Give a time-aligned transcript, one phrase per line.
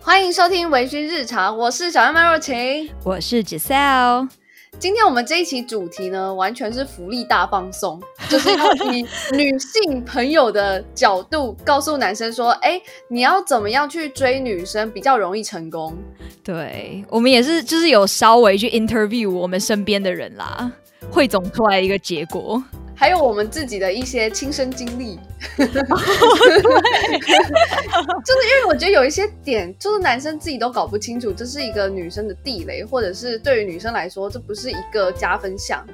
[0.00, 4.28] 欢迎收听《微醺日常》，我是小妹妹若晴，我是 Giselle。
[4.78, 15.96] 今天我们这一期主题呢，完全是福利大放送， 就是要以女性朋友的角度告诉男生说：“哎，你要怎么样去追女生比较容易成功？”
[16.44, 20.70] 对我们也是，就是有稍微去 interview 我们身边的人啦，
[21.10, 22.62] 汇总出来一个结果。
[22.98, 25.20] 还有我们自己的一些亲身经历，
[25.58, 25.78] 就是
[28.48, 35.86] 因为我觉得有一些点，就是男生自己都搞不清楚，这是一个女生的地雷，或者是对于女生来说，这不是一个加分项，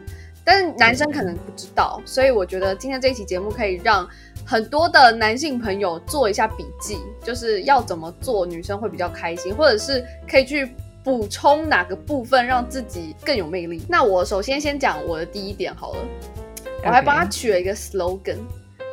[0.44, 4.08] 但是男生可能不知道，所以我觉得今天这一期节目可以让
[4.46, 10.70] 很多的男性朋友做一下笔记，就是要怎么做女生会比较开心，或者是可以去
[11.02, 13.82] 补充哪个部分让自己更有魅力。
[13.88, 15.98] 那我首先先讲我的第一点好了。
[16.84, 18.38] 我还帮他取了一个 slogan，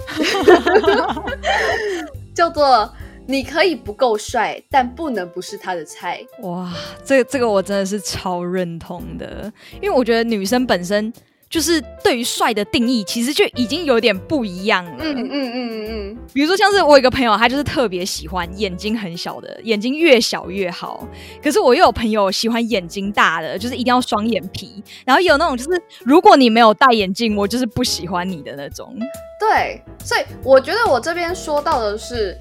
[2.36, 2.92] 叫做
[3.26, 6.24] “你可以不够帅，但不能不是他的菜”。
[6.44, 6.72] 哇，
[7.04, 11.12] 这个这个我真的是超认同的，因为我觉得女生本身。
[11.50, 14.98] 就是对于帅的定义，其实就已经有点不一样了。
[15.00, 16.18] 嗯嗯嗯嗯嗯。
[16.32, 21.08] 比如说，像是我有一个朋友，他就是特别喜欢眼睛很小的，眼睛越小越好。
[21.42, 24.84] 可是我又有朋友喜欢眼睛大的，就是一定要双眼皮。
[25.04, 28.96] 然后有那种就是，如果你没有戴眼镜，我就是不喜欢你的那种。
[29.40, 32.38] 对，所以我觉得我这边说到的是，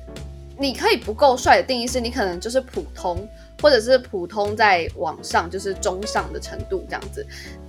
[0.58, 3.26] 你可以不够帅的定义是你可能就是普通。
[3.60, 7.26] 或者是普通在网上就是中上的程度这样子，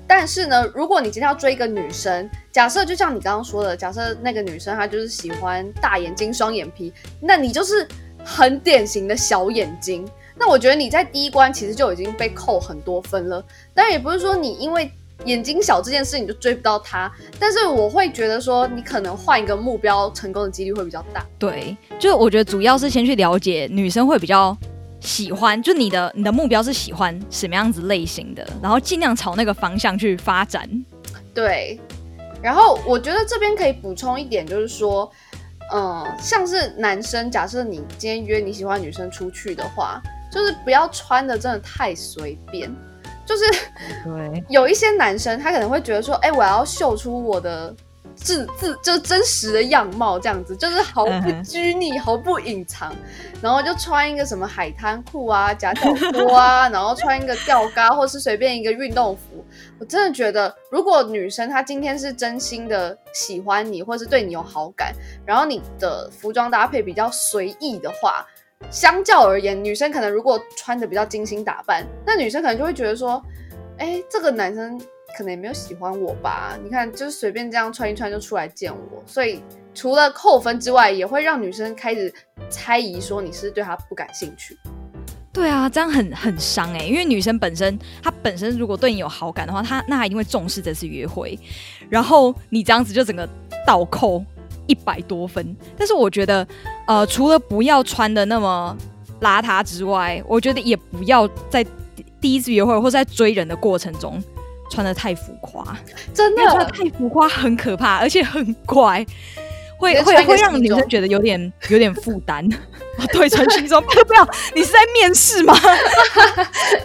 [0.10, 7.88] 但是呢，如果你今天要追一个女生，假设就像你刚刚说的，假设那个女生她就是喜欢大眼睛、双眼皮，那你就是
[8.26, 10.04] 很典型的小眼睛。
[10.36, 13.46] 那我觉得你在第一关其实就已经被扣很多分了。
[13.72, 14.92] 当然也不是说你因为
[15.26, 21.24] 眼睛小这件事你就追不到她，但是我会觉得说你可能换一个目标，成功的几率会比较大。
[21.38, 24.58] 对，就我觉得主要是先去了解女生会比较。
[25.00, 30.70] 喜欢就你的你的目标是喜欢什么样子类型的，然后尽量朝那个方向去发展。
[31.34, 31.80] 对，
[32.42, 35.10] 然后我觉得这边可以补充一点，就是说，
[35.74, 40.02] 嗯，像是男生，假设你今天约你喜欢女生出去的话，
[40.32, 42.70] 就是不要穿的真的太随便。
[43.26, 43.44] 就是
[44.04, 47.76] 对， 有一些男生他可能会觉得说，哎，我要秀出我的。
[48.22, 52.94] 自自就是真实的样貌，这样子就是毫不拘泥、毫不隐藏，
[53.42, 59.44] 然后就穿一个什么海滩裤啊、夹脚拖啊， 然后穿一个吊嘎，或是随便一个运动服。
[59.80, 64.94] 我真的觉得，如果女生她今天是真心的喜欢你，或是对你有好感，
[65.26, 68.26] 然后你的服装搭配比较随意的话，
[68.70, 73.24] 相较而言，女生可能如果穿的比较精心打扮，那女生可能就会觉得说，
[73.78, 74.80] 哎，这个男生。
[75.18, 76.58] 可能也没有喜欢我吧？
[76.64, 79.42] 你看，就是随便这样穿一穿就出来见我，所以
[79.74, 82.14] 除了扣分之外，也会让女生开始
[82.50, 84.58] 猜疑，说你是对她不感兴趣。
[85.32, 91.38] 对啊，这样很很伤哎，因为女生本身她本身如果对你有好感的话，她那她一定会重视这次约会，
[91.90, 93.28] 然后你这样子就整个
[93.66, 94.24] 倒扣
[94.68, 95.56] 一百多分。
[95.78, 96.46] 但是我觉得，
[96.88, 98.76] 呃，除了不要穿的那么
[99.22, 101.66] 邋遢之外，我觉得也不要在
[102.20, 104.22] 第一次约会或者在追人的过程中。
[104.70, 105.78] 穿的太浮夸，
[106.14, 109.06] 真的太浮夸，很可怕，而且很怪，
[109.78, 112.48] 会会会让女生觉得有点 有点负担。
[113.14, 115.54] 对，穿西装 不要你是在面试吗？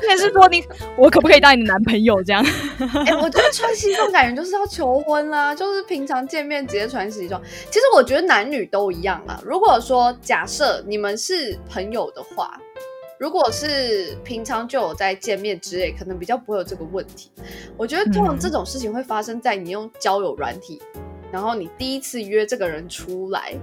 [0.07, 0.63] 面试说你
[0.97, 2.45] 我可不可以当你的男朋友这样？
[3.05, 7.43] 哎，我觉得穿西装感觉就是要求婚啦，就是平常见面直接穿西装。
[7.69, 9.41] 其实我觉得男女都一样啊。
[9.45, 12.59] 如果说假设你们是朋友的话。
[13.19, 17.31] 如果是平常就有在见面之类，可能比较不会有这个问题。
[17.77, 20.83] 我觉得通常这种事情会发生在你用交友软体，
[21.31, 23.55] 然后你第一次约这个人出来，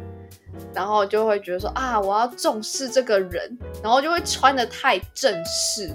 [0.73, 5.91] 然后就会觉得说啊，我要重视这个人，然后就会穿的太正式，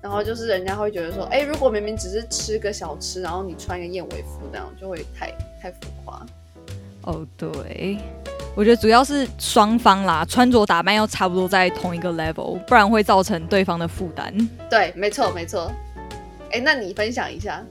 [0.00, 6.24] 然后就是人家会觉得说，哎，如果明明只是吃个小吃，然后你穿一个燕尾服那样，就会太太浮夸。
[7.02, 7.98] 哦，对。
[8.54, 14.30] 我觉得主要是双方啦，穿着打扮要差不多在同一个 level，不然会造成对方的负担。
[14.68, 15.72] 对，没错，没错。
[16.50, 17.64] 哎，那你分享一下。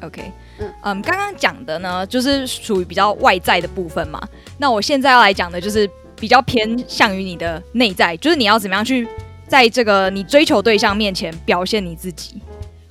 [0.00, 4.20] OK，嗯嗯，刚刚讲的呢，就是属于比较外在的部分嘛。
[4.58, 9.06] 那我现在要来讲的，就是比较偏向于你的内在，就是你要怎么样去
[9.46, 12.42] 在这个你追求对象面前表现你自己。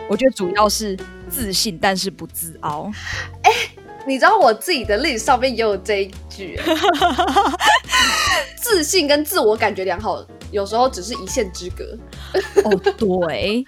[0.07, 0.97] 我觉得主要是
[1.27, 2.89] 自信，但是不自傲。
[3.43, 3.51] 哎。
[4.07, 6.59] 你知道我自己的例子上面也有这一句，
[8.57, 11.83] 自信跟自我感觉良好，有时候只是一线之隔。
[12.63, 13.63] 哦，对，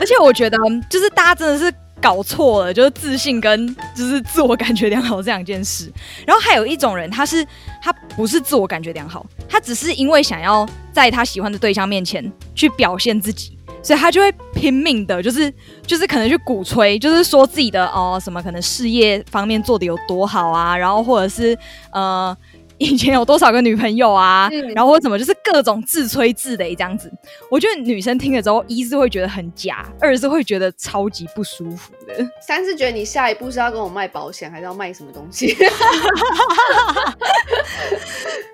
[0.00, 0.58] 而且我觉得
[0.88, 5.92] 就是大家真的是搞错了，就是自信跟就是自我感觉良好这两件事。
[6.26, 7.46] 然后还有一种人，他是
[7.82, 15.52] 他不是自我感觉良好，他只是因为想要在他喜欢的对象面前去表现自己，所以他就会拼命的，就是
[15.86, 21.56] 就是可能去鼓吹，就是说自己的哦什么可能事业方面做的有多好啊，然后或者是
[21.92, 22.36] 呃。
[22.80, 24.50] 以前有多少个女朋友啊？
[24.74, 27.12] 然后或怎么就是各种自吹自擂这样子，
[27.50, 35.54] 我觉得女生听了之后，一是会觉得很假，二是会觉得超级不舒服的，三是觉得你下一步是要跟我卖保险，还是要卖什么东西？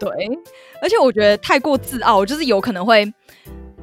[0.00, 0.10] 对，
[0.82, 3.08] 而且我觉得太过自傲，就是有可能会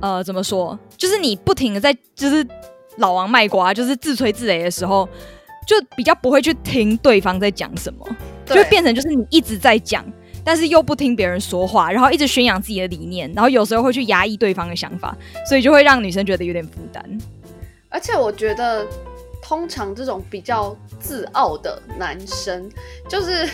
[0.01, 2.46] 呃怎么说，就是你不停的在就是
[2.98, 5.07] 老王卖瓜，就是自吹自擂的时候，
[5.66, 8.06] 就比较不会去听对方在讲什么，
[8.46, 10.06] 就变成就是你一直在讲。
[10.44, 15.16] 但是又不听别人说话，然后一直宣扬自己的理念，然后有时候会去压抑对方的想法，
[15.48, 17.04] 所以就会让女生觉得有点负担。
[17.90, 18.86] 而且我觉得，
[19.42, 22.69] 通常这种比较自傲的男生，
[23.07, 23.48] 就是。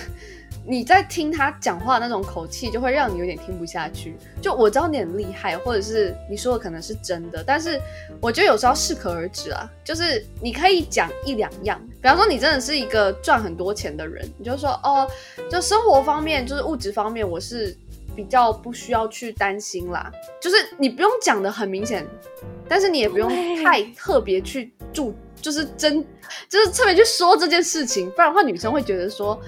[0.70, 4.16] 你在听他讲话那种口气，就会让你有点听不下去。
[4.40, 7.82] 就我知道你很厉害，或者是你说的可能是真的，但是
[8.22, 9.68] 我觉得有时候适可而止啊。
[9.84, 15.10] 就是你可以讲一两样，比方说你真的是一个赚很多钱的人，你就说哦，
[15.50, 17.76] 就生活方面，就是物质方面，我是
[18.16, 20.12] 比较不需要去担心啦。
[20.40, 22.06] 就是你不用讲的很明显，
[22.68, 23.28] 但是你也不用
[23.64, 26.06] 太特别去注，就是真，
[26.48, 29.42] 就是特别去说这件事情，不然的话女生会觉得说。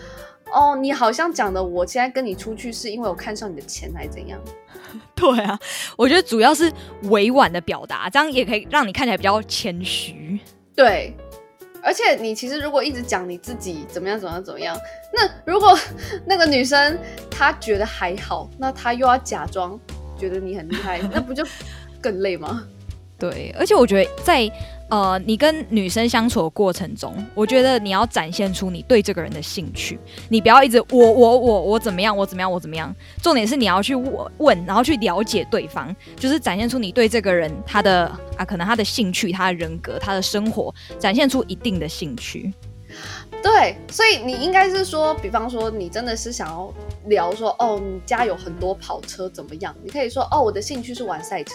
[0.52, 4.40] 哦，你好像讲的，我现在跟你出去是因为我看上你的钱，还是怎样？
[5.16, 5.58] 对啊，
[5.96, 6.72] 我觉得主要是
[7.04, 10.40] 委婉的表达，这样也可以让你看起来比较谦虚。
[10.76, 11.16] 对，
[11.82, 14.76] 而且你其实如果一直讲你自己怎么样怎么样怎么样，
[15.14, 15.78] 那如果
[16.26, 16.98] 那个女生
[17.30, 19.80] 她觉得还好，那她又要假装
[20.18, 21.46] 觉得你很厉害，那不就
[22.02, 22.68] 更累吗？
[23.18, 24.52] 对，而且我觉得在。
[24.92, 29.98] 呃，你跟女生相处的过程中，我觉得你要展现出你对这个人的兴趣，
[30.28, 32.94] 你不要一直我我我我怎么样，我怎么样，我怎么样。
[33.24, 38.06] 重点是你要去问，然后去了解对方，就是展现出你对这个人他的
[38.36, 42.54] 啊，可能他的兴趣、他的人格、他的生活，展现出一定的兴趣。
[43.42, 46.70] 对，所以你应该是说，比方说你真的是想要
[47.06, 49.74] 聊说，哦，你家有很多跑车怎么样？
[49.82, 51.54] 你可以说，哦，我的兴趣是玩赛车。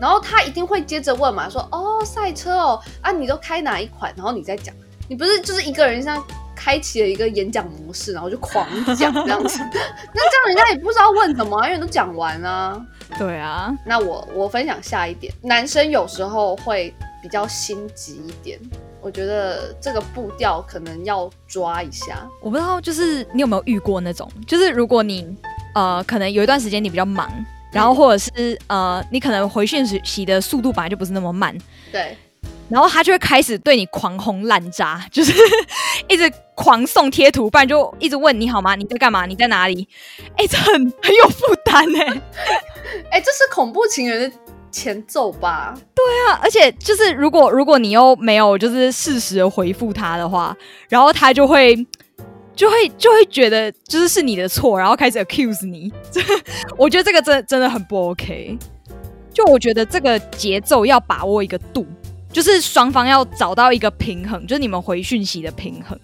[0.00, 4.12] 然后他一定会接着问嘛，说哦赛车哦啊你都开哪一款？
[4.16, 4.74] 然后你再讲，
[5.08, 6.22] 你不是就是一个人像
[6.56, 9.58] 开启了一个演讲模式，然后就狂讲这样子，
[10.14, 12.80] 那这样人家也不知道问什么，因为都讲完了。
[13.18, 18.58] 对啊，那我我分享下一点，男生有时候会比较心急一点，
[19.00, 22.26] 我觉得这个步调可能要抓一下。
[22.40, 25.36] 我不知道，就是你有没有遇过那种，就是如果你
[25.74, 27.30] 呃可能有一段时间你比较忙。
[27.74, 31.54] 然后或者是呃，你可能回讯息的速度本来就不是那么慢，
[31.92, 32.16] 对。
[32.70, 35.32] 然后他就会开始对你狂轰滥炸，就是
[36.08, 38.74] 一直狂送贴图，不然就一直问你好吗？
[38.74, 39.26] 你在干嘛？
[39.26, 39.86] 你在哪里？
[40.36, 42.06] 哎，这很很有负担哎，
[43.10, 44.36] 哎，这是恐怖情人的
[44.70, 45.74] 前奏吧？
[45.94, 50.56] 对啊，而且就是如果如果你又没有就是适时的回复他的话，
[50.88, 51.86] 然后他就会。
[52.54, 55.92] 就会就会觉得就是是你的错，然后开始 accuse 你。
[56.78, 58.56] 我觉得这个真真的很不 OK。
[59.32, 61.84] 就我觉得这个节奏要把握一个度，
[62.32, 65.98] 就是双方要找到一个平衡，就是你们回讯息的平衡。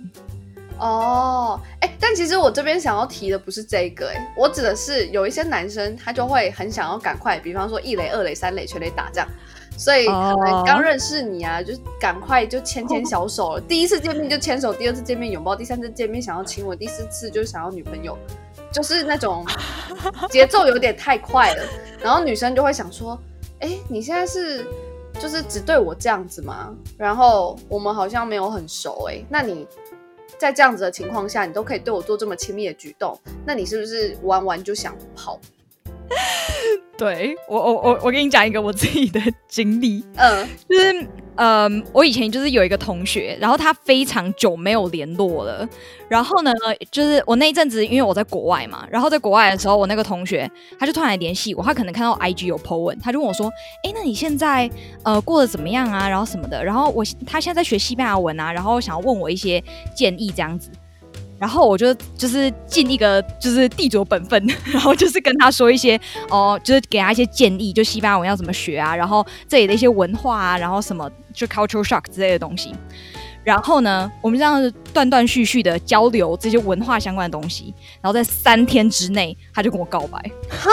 [0.78, 9.28] 哦，哎，但其实我这边想要提的不是这个，哎，我指的是有一些男生他就会很想要赶快，比方说一垒、二垒、三垒全垒打这样。
[9.80, 13.60] 所以可能刚认识你啊，就赶快就牵牵小手了。
[13.62, 18.14] 第一次见面就牵手，第二次见面拥抱，第三次见面想要亲吻，第四次就想要女朋友，
[18.70, 19.42] 就是那种
[20.28, 21.64] 节奏有点太快了。
[21.98, 23.18] 然后女生就会想说
[23.60, 24.66] ：“哎，你现在是
[25.18, 26.76] 就是只对我这样子吗？
[26.98, 29.24] 然后我们好像没有很熟哎。
[29.30, 29.66] 那你
[30.36, 35.40] 在这样子的情况下，你都可以对我做这么亲密的举动，那你是不是玩完就想跑？”
[36.98, 45.66] 对我，我我我跟你讲一个我自己的经历， 嗯，就是嗯，我以前就是有一个同学，然后他非常久没有联络了，
[46.10, 46.52] 然后呢，
[46.90, 53.50] 就是我那一阵子因为我在国外嘛，然后在国外的时候，我那个同学他就突然来联系我，他可能看到 IG 有 po 文，他就问我说，
[53.82, 54.68] 哎，那你现在
[55.02, 56.06] 呃过得怎么样啊？
[56.06, 59.62] 然后什么的，然后我他现在在学西班牙文啊，然后想要问我一些
[59.94, 60.70] 建议这样子。
[61.40, 72.74] 然后我就就是尽一个就是地主本分， 然后就是跟他说一些哦，就是给他一些建议，就西班牙文要怎么学啊，然后这里的一些文化啊，然后什么就 cultural shock 之类的东西。
[73.42, 80.18] 然后呢，我们这样断断续续的交流这些文化相关的东西，然后在三天之内他就跟我告白。
[80.50, 80.68] 哈，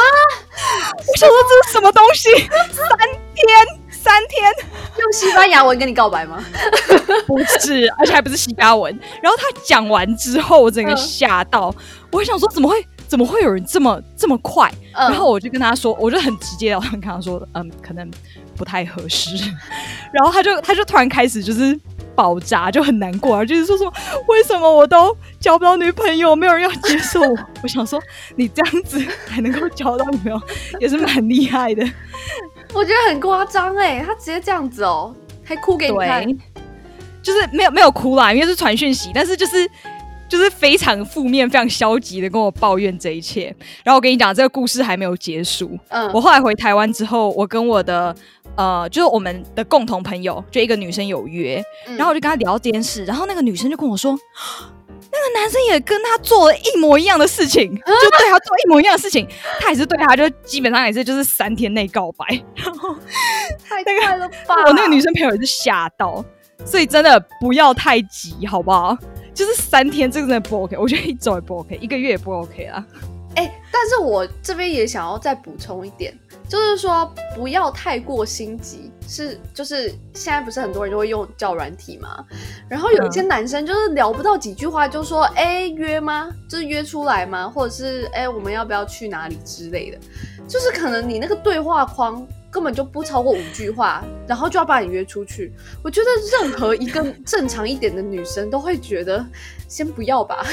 [1.07, 2.29] 我想说这是什么东西？
[2.35, 2.97] 三
[3.33, 3.86] 天。
[4.07, 4.53] 三天
[4.97, 6.41] 用西班牙文跟你告白吗？
[7.27, 8.97] 不是，而且还不是西班牙文。
[9.21, 11.73] 然后他讲完之后，我整个吓到，
[12.11, 14.71] 我想说怎么会怎么会有人这么这么快？
[14.93, 18.09] 然后我就跟他说，我就很直接的跟他说，嗯，可能
[18.55, 19.35] 不太合适。
[20.13, 21.77] 然后他就他就突然开始就是
[22.15, 23.93] 爆炸，就很难过，就是说说
[24.29, 27.37] 为什么我都交不到女朋友，没有人要接受我。
[27.61, 28.01] 我想说，
[28.37, 30.41] 你这样子还能够交到女朋友，
[30.79, 31.85] 也是蛮厉害的。
[32.73, 36.25] 我觉得很夸张哎，他直接这样子哦，还哭给你看，
[37.21, 39.69] 就是没有没有哭啦，因为是传讯息，但是就是。
[40.29, 43.45] 就是非常负面、非常消极的跟我抱怨这一切。
[43.81, 45.79] 然后我跟你讲，这个故事还没有结束。
[45.87, 48.13] 嗯，我后来回台湾之后，我跟我的
[48.57, 51.63] 呃，就是我们的共同朋友，就一个女生有约，
[51.95, 53.05] 然后我就跟她聊这件事。
[53.05, 54.19] 然后那个女生就跟我说，
[54.86, 54.86] 那
[55.27, 59.27] 个男生也跟他做了一模一样的事情，就对他做一模一样的事情，
[59.59, 62.25] 他也是对他，就基本上也是就是三天内告白。
[62.55, 62.95] 然后
[63.63, 64.55] 太快了吧！
[64.67, 66.23] 我那个女生朋友也是吓到，
[66.65, 68.97] 所以真的不要太急，好不好？
[69.33, 70.75] 就是三天，这个真的不 OK。
[70.77, 72.83] 我觉得一周也不 OK，一个月也不 OK 啦。
[73.35, 76.17] 哎，但是我这边也想要再补充一点，
[76.49, 78.91] 就是说不要太过心急。
[79.07, 82.23] 是，就是现在不是很多人就会用叫软体嘛，
[82.69, 86.29] 然后有一些男生就是聊不到几句话，就说哎约吗？
[86.49, 87.49] 就是约出来吗？
[87.49, 89.97] 或者是哎我们要不要去哪里之类的？
[90.47, 92.27] 就是可能你那个对话框。
[92.57, 95.53] 根本就不超过五句话，然后就要把你约出去。
[95.83, 96.07] 我觉得
[96.41, 99.23] 任何一个正常一点的女生都会觉得，
[99.67, 100.43] 先不要吧。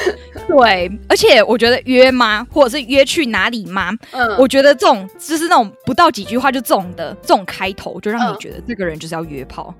[0.46, 3.90] 对，而且我觉得约吗，或者是约去哪里吗？
[4.10, 9.74] 嗯，我觉得这种就是那种不到几句话就这种的这种开头，就让你觉得这个人就是要约炮，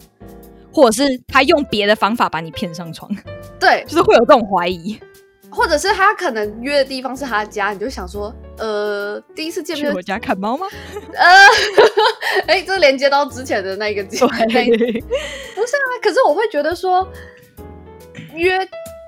[0.73, 3.15] 或者是他用别的方法把你骗上床。
[3.61, 4.99] 对， 就是会有这种怀疑。
[5.55, 10.67] 或者是他可能约的地方是他家，你就想说，呃，第一次见面去我家看猫吗？
[11.15, 11.27] 呃，
[12.49, 14.19] 哎，这连接到之前的那个对，
[15.55, 15.87] 不是啊。
[16.03, 17.09] 可是我会觉得说，
[18.35, 18.59] 约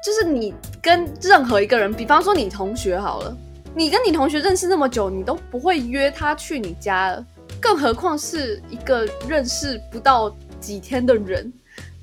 [0.05, 3.37] 就是你跟任何一个人，比方说你同学好了，
[3.75, 7.27] 你跟你同学认识那么久，你都不会约他去你家了，
[7.61, 11.53] 更何况是一个认识不到几天的人。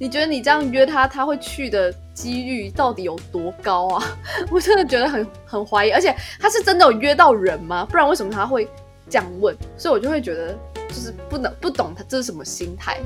[0.03, 4.03] 你觉得你这样约他，他会去的几率到底有多高啊？
[4.51, 7.87] 我真的觉得很很怀疑，而且他是真的有约到人吗？
[7.89, 8.67] 不然为什么他会
[9.09, 9.55] 这样问？
[9.77, 10.53] 所以我就会觉得，
[10.89, 12.99] 就是不能不懂他这是什么心态，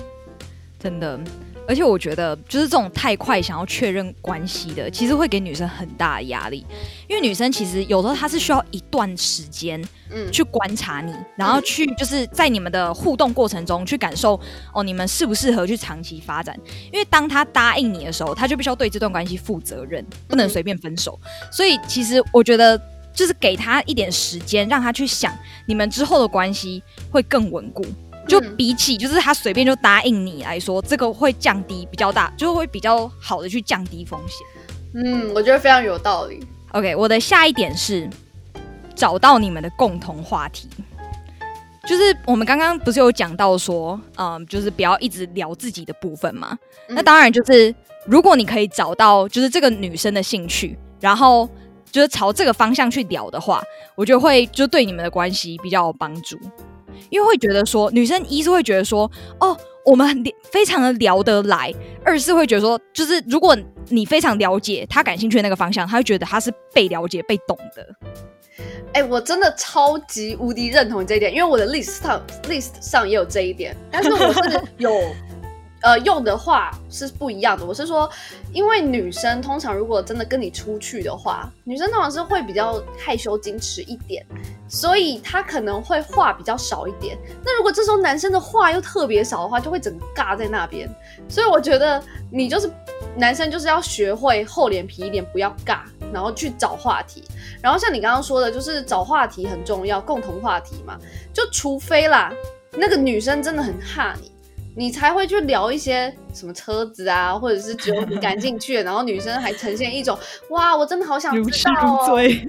[0.79, 1.19] 真的。
[1.67, 6.65] 而且我觉得，就是这种太快想要确认关系的，其实会给女生很大的压力。
[7.07, 14.39] 因为女生其实有时候她是需要一段时间，嗯，去观察你，然后去就是在你们的互动过程中去感受
[14.73, 16.57] 哦，你们适不适合去长期发展。
[16.91, 21.19] 因为当她答应你的时候，她就必须要对这段关系负责任，不能随便分手。
[21.51, 22.81] 所以其实我觉得，
[23.13, 26.81] 就是给她一点时间，让她去想你们之后的关系
[27.11, 27.85] 会更稳固。
[28.27, 34.45] 就比起就是他随便就答应你来说，这个会降低比较大，就会比较好的去降低风险。
[34.93, 36.45] 嗯，我觉得非常有道理。
[36.73, 38.09] OK，我的下一点是
[38.95, 40.67] 找到你们的共同话题。
[41.87, 46.57] 就是我们刚刚不是有讲到说，嗯，就是不要一直聊自己的部分嘛。
[46.89, 47.73] 那当然就是
[48.05, 51.47] 如果你可以找到就是这个女生的兴趣，然后
[51.89, 53.63] 就是朝这个方向去聊的话，
[53.95, 56.37] 我觉得会就对你们的关系比较有帮助。
[57.09, 61.71] 因为会觉得说，女生一是会觉得说，哦，我们很非常的聊得来；
[62.03, 63.57] 二是会觉得说，就是如果
[63.89, 67.87] 你非常了解他感兴趣的那个方向，他会觉得他是被了解、被懂得。
[68.93, 74.91] 哎，我真的超级无敌认同这一点，因为我的 list 上 list 上也有这一点，但是我是有。
[75.81, 77.63] 呃，用的话是不一样的。
[77.63, 78.09] 我是说，
[78.51, 84.25] 因为女生通常如果真的跟你出去的话，女生通常是会比较害羞矜持一点，
[84.67, 87.17] 所以她可能会话比较少一点。
[87.45, 90.89] 那如果这时候男生的话又特别少的话，就会整个尬在那边。
[91.29, 92.69] 所以我觉得你就是
[93.15, 95.81] 男生，就是要学会厚脸皮一点，不要尬，
[96.11, 97.23] 然后去找话题。
[97.61, 100.97] 然后像你刚刚说的，就是找话题很重要，共同话题嘛。
[101.31, 102.33] 就除非啦，
[102.71, 104.31] 那个女生真的很怕你。
[104.79, 110.17] 你才会去聊一些什么车子啊，或者是只有你感兴趣的，然后女生还呈现一种
[110.49, 112.07] 哇，我真的好想知道哦。
[112.09, 112.45] 对，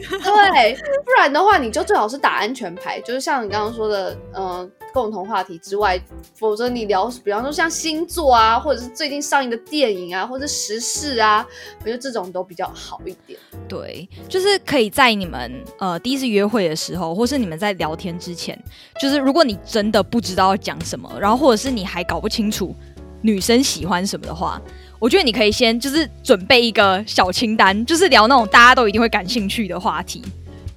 [1.04, 4.70] 不然的话你就最好是打安全牌，就是像你刚刚说的，嗯。
[4.94, 6.00] 共同话题之外，
[6.34, 11.46] 否则你聊，比方说像星座啊，或者是最近上映的电影啊，或者时事啊，
[11.80, 13.38] 我觉得这种都比较好一点。
[13.68, 18.58] 对，就是可以在你们呃第一次约会的时候，或是你们在聊天之前，
[18.98, 22.74] 就是如果你真的不知道要讲什么，然后或者是你还搞不清楚
[23.22, 24.60] 女生喜欢什么的话，
[24.98, 30.20] 我觉得你可以先就是准备一个小清单，就是聊那种大家都一定会感兴趣的话题，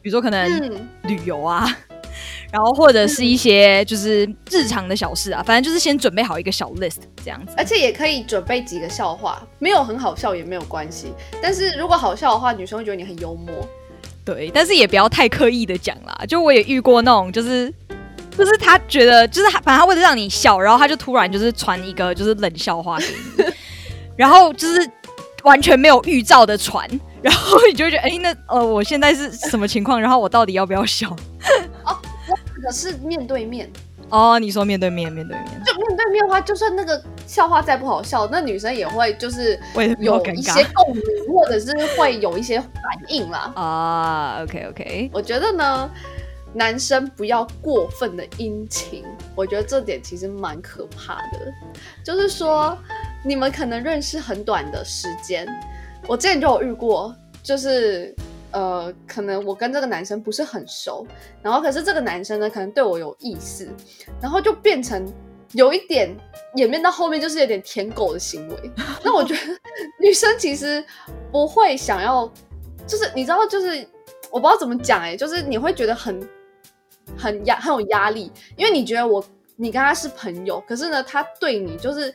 [0.02, 0.48] 比如说可能
[1.04, 1.68] 旅游啊。
[2.52, 13.48] 然后或者是一些就是日常的小事啊，反正就是先准备好一个小 list 这样子，而且也可以准备几个笑话，没有很好笑也没有关系，但是如果好笑的话，女生会觉得你很幽默。
[14.26, 16.26] 对，但是也不要太刻意的讲啦。
[16.28, 17.74] 就我也遇过那种，就是
[18.44, 23.06] 就是他觉得就是反正他为了让你笑，然后他就突然就是传一个就是冷笑话给
[23.38, 23.54] 你，
[24.16, 24.90] 然后就是
[25.44, 26.90] 完全没有预兆的传，
[27.22, 30.02] 然后你就觉得哎，那呃我现在是什么情况？
[30.02, 31.08] 然后我到底要不要笑？
[31.86, 31.96] 哦，
[32.66, 33.72] 我是面对面。
[34.10, 39.58] 哦，你说面对面，面对面，就面对面的话，就算那个笑话再不好笑，那女生也会就是
[40.00, 42.70] 有一些共鸣，或者是会有一些反
[43.08, 43.54] 应啦。
[43.56, 45.90] 啊，OK OK，我觉得呢，
[46.54, 49.04] 男生不要过分的殷勤，
[49.36, 51.54] 我觉得这点其实蛮可怕的。
[52.04, 52.78] 就是说，
[53.26, 55.48] 你们可能认识很短的时间，
[56.08, 58.16] 我之前就有遇过，就是。
[58.54, 61.08] 呃，可能我跟这个男生不是很熟，
[61.42, 63.66] 然后可是这个男生呢，可能对我有意思，
[64.22, 65.10] 然后就变成
[65.54, 66.14] 有一点
[66.56, 68.72] 演变到后面就是有点舔狗的行为。
[69.06, 69.40] 那我觉得
[70.02, 70.84] 女生其实
[71.32, 72.30] 不会想要，
[72.86, 73.88] 就是你知道，就是
[74.30, 76.20] 我不知道怎么讲哎，就是你会觉得很
[77.18, 79.24] 很压很有压力，因为你觉得我
[79.56, 82.14] 你跟他是朋友，可是呢，他对你就是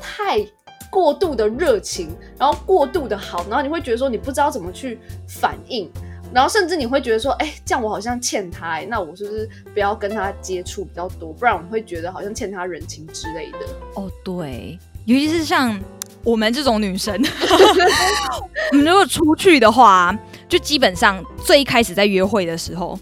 [0.00, 0.46] 太。
[0.90, 5.90] 过度的热情，然后过度的好，然后你会觉得说你不知道怎么去反应，
[6.34, 13.60] 然后甚至你会觉得说，哎，这样我好像欠他，那我是不是不要跟他接触比较多，不然我会觉得好像欠他人情之类的。
[13.94, 15.80] 哦，对，尤其是像
[16.24, 17.14] 我们这种女生，
[18.72, 20.14] 我们如果出去的话，
[20.46, 22.98] 就基本上最开始在约会的时候。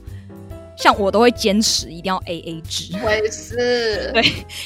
[0.81, 4.11] 像我都会坚持一定要 A A 制，我也是。
[4.15, 4.23] 对，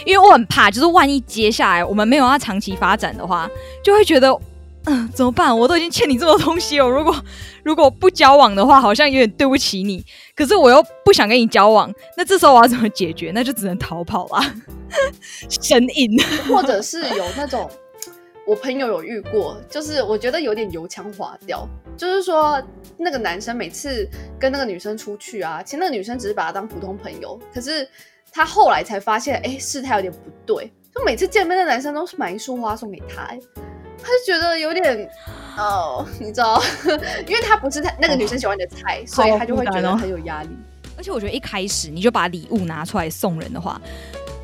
[0.07, 3.51] 因为我很怕，就是万一接下来我们没有要长期发展的话，
[3.83, 4.33] 就会觉得，
[4.85, 5.59] 嗯，怎么办？
[5.59, 7.13] 我都已经欠你这么多东西了，如果
[7.65, 10.05] 如果不交往的话，好像有点对不起你。
[10.37, 13.33] 可是我又不想跟你交往，那这时候我要怎么解决？
[13.35, 14.55] 那就只能逃跑啦，
[15.51, 16.17] 神隐，
[16.49, 17.69] 或者是有那种。
[18.47, 22.63] 我朋友有遇过，就是我觉得有点油腔滑调，就是说
[22.99, 24.09] 那个男生每次
[24.39, 27.89] 跟那个女生出去啊，其实那个女生只是把他当普通朋友，可是
[28.31, 35.09] 他后来才发现，哎，事态有点不对，就每次见面的男生都是买一束花送给他，他就觉得有点，
[35.57, 36.63] 哦，你知道，
[37.27, 40.51] 因为他不是他那个女生喜欢的菜，所以他就会觉得很有压力。
[40.97, 43.81] 而且我觉得一开始你就把礼物拿出来送人的话。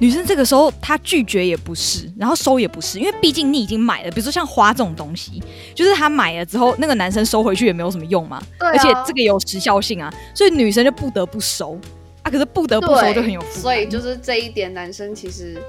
[0.00, 4.10] 女生这个时候她拒绝也不是，然后收也不是，因为毕竟你已经买了。
[4.10, 5.42] 比如说像花这种东西，
[5.74, 8.42] 就是她买了之后，那个男生收回去也没有什么用嘛。
[8.58, 11.78] 而且这个有时效性啊，所以女生就不得不收
[12.22, 12.30] 啊。
[12.30, 15.62] 可是不得不收就很有所以就是这一点，男生其实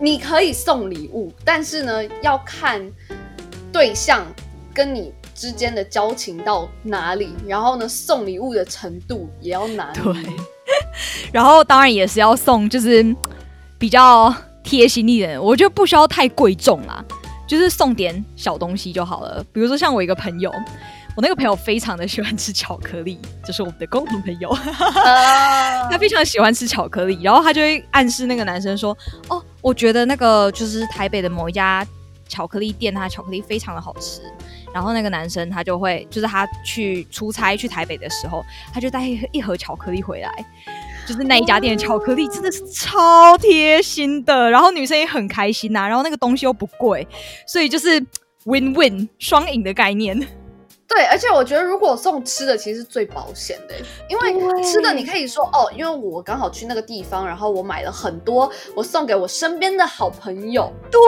[0.00, 2.80] 你可以送礼物，但是呢要看
[3.70, 4.26] 对象
[4.72, 10.14] 跟你之间的交情到哪里，然后呢送礼物的程度也要拿对。
[11.32, 13.14] 然后当然也是要送，就是
[13.78, 15.40] 比较贴心一点。
[15.42, 17.04] 我觉得不需要太贵重啦，
[17.48, 19.44] 就是送点小东西就好了。
[19.52, 20.50] 比如说像我一个朋友，
[21.16, 24.50] 我那个朋友非常的喜欢吃巧克力，就是我们的共同朋友，
[25.90, 28.96] 他非常喜欢吃巧克力，然后他就会暗示那个男生说
[29.28, 31.86] ：“哦，我觉得那个就是台北的某一家
[32.28, 34.20] 巧克力店，它巧克力非常的好吃。”
[34.72, 40.32] 然后那个男生他就会，就是他去出差去台北的时候，他就带一盒巧克力回来，
[41.06, 47.06] 就是那一家店的巧克力真的是超贴心的，然后女生也很开心呐，然后那个东西又不贵，
[47.46, 48.00] 所以就是
[48.44, 50.18] win win 双赢的概念。
[50.88, 53.74] 对，而且我觉得如果送吃的，其实是最保险的，
[54.10, 60.70] 因为吃的你可以说哦，因为我刚好去那个地方，然后我买了很多，我送给我身边的好朋友。
[60.90, 61.00] 对，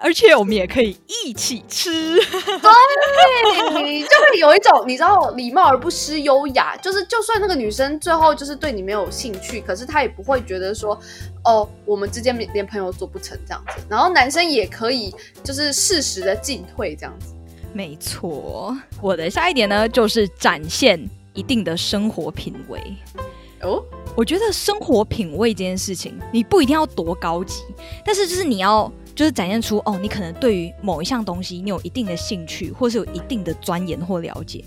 [0.00, 2.16] 而且我们也可以一起吃。
[2.16, 10.98] 对，就会有一种你知道礼貌而不失优雅，就是就算那个女生最后就是对你没有兴趣，可是她也不会觉得说
[11.44, 13.84] 哦，我们之间连朋友做不成这样子。
[13.88, 17.34] 然后男生也可以就是适时的进退这样子。
[17.72, 20.98] 没错，我的下一点呢，就是展现
[21.32, 22.80] 一定的生活品味。
[23.62, 23.82] 哦，
[24.14, 27.62] 我觉得生活品味这件事情，你不一定要多高级，
[28.04, 34.64] 但是就是你要就是展现出哦，你可能对于某一项东西，你有一定的兴趣，或是有一定的钻研或了解。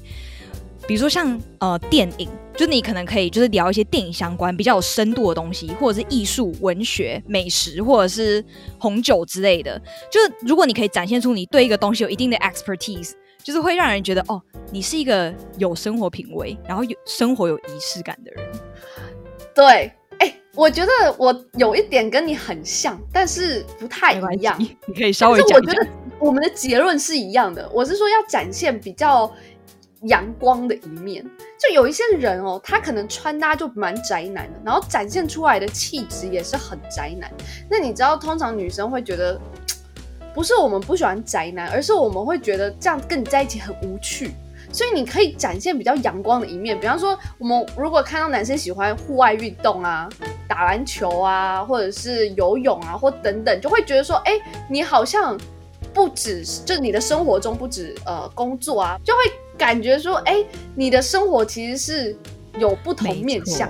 [0.87, 8.41] 比如说像呃电影，就你可能可以就是聊一些电影相关比较有深度的东西，或者是艺术、文学、美食，或者是
[8.79, 9.77] 红酒之类的。
[10.09, 13.11] 就是如果你可以展现出你对一个东西有一定的 expertise，
[13.43, 18.49] 就是会让人觉得哦，你是一个有生活品味，然后有生活有仪式感的人。
[19.53, 24.55] 对，哎，我觉得我有一点跟你很像，但是不太一样。
[24.59, 25.57] 你可以稍微讲一下。
[25.57, 25.87] 我觉得
[26.19, 27.69] 我们的结论是一样的。
[27.73, 29.31] 我是说要展现比较。
[30.03, 31.25] 阳光的一面，
[31.59, 37.29] 就有一些人哦，他可能穿搭就蛮宅男的，然后展现出来的气质也是很宅男。
[37.67, 39.41] 那你知道，通常女生会觉得，
[40.35, 44.33] 不是我们不喜欢宅男，而是我们会觉得这样跟你在一起很无趣。
[44.77, 46.79] 所以你可以展现比较阳光的一面。
[46.79, 50.07] 比方说，我们如果看到男生喜欢户外运动啊，
[50.47, 54.33] 打篮球啊，或者是游泳啊，或等等，就会觉得说，哎，
[54.69, 55.35] 你好像
[55.95, 59.19] 不止，就你的生活中不止呃工作啊，就会
[59.57, 62.15] 感觉说，哎，你的生活其实是
[62.59, 63.67] 有不同面向。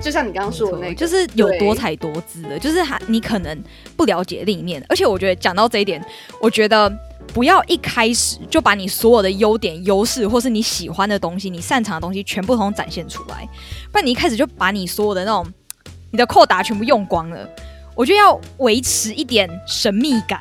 [0.00, 3.60] 就像你刚刚说的那，就是有多彩多姿的，就是他你可能
[3.96, 6.00] 不了解另一面，而且我觉得讲到这一点，
[6.40, 6.88] 我觉得
[7.32, 13.48] 不要一开始就把你所有的优点、优势，或是你喜欢的东西、你擅长的东西全部都展现出来，
[13.92, 15.46] 不然你一开始就把你所有的那种
[16.10, 17.48] 你的扣打全部用光了。
[17.94, 20.40] 我觉得要维持一点神秘感，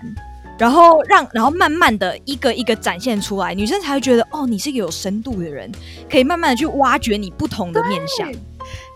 [0.58, 5.71] 然后让然后慢慢的一个一个展现出来，女生才会觉得哦，你是一个有深度的人，
[6.10, 8.32] 可以慢慢的去挖掘你不同的面相。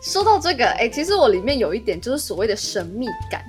[0.04, 3.44] 说到这个，哎，其实我里面有一点就是所谓的神秘感，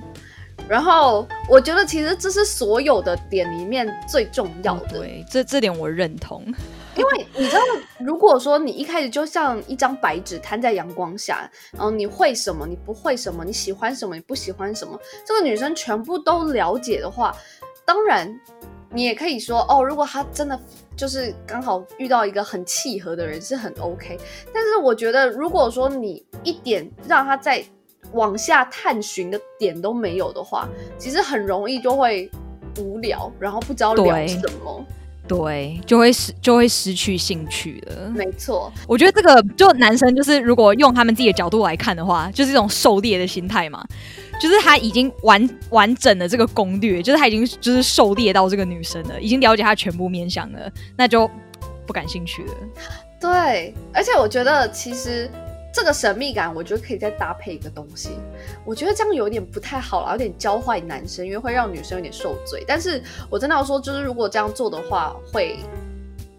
[0.67, 4.99] 然后我觉得其实这是所有的点里面最重要的。
[4.99, 6.43] 对，这这点我认同。
[6.95, 7.61] 因为你知道，
[7.99, 17.35] 如果说你一开始就像一张白纸摊在阳光下，然后你会什么，你不会什么，你喜欢什么，你不喜欢什么，这个女生全部都了解的话，
[17.83, 18.31] 当然
[18.91, 20.59] 你也可以说哦，如果她真的。
[20.95, 24.15] 就是刚好遇到一个很契合的人是很 OK，
[24.53, 27.65] 但是我觉得如果说你一点让他再
[28.13, 32.29] 往下探寻的点都没有的话，其实很容易就会
[32.79, 34.85] 无聊，然后不知道聊什么，
[35.27, 38.09] 对，就会失就会失去兴趣了。
[38.09, 43.85] 没错，我觉得这个就男生就是如果用他们自己的角度来看的话，就是一种狩猎的心态嘛。
[44.41, 51.29] 就是他已经完完整的这个攻略，就是他已经就是狩猎到这个女生了，已经了解她全部面相了，那就
[51.85, 52.53] 不感兴趣了。
[53.21, 55.29] 对，而且我觉得其实
[55.73, 58.11] 这个神秘感，我觉得可以再搭配一个东西。
[58.63, 62.63] 我觉得这样有点不太好了，有点教坏男生，因为会让女生有点受罪。
[62.67, 65.57] 但是我真的要说，就是如果这样做的话，会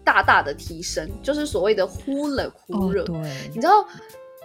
[0.03, 3.03] 大大的提升，就是所谓的忽冷忽热。
[3.03, 3.15] 对，
[3.53, 3.85] 你知道。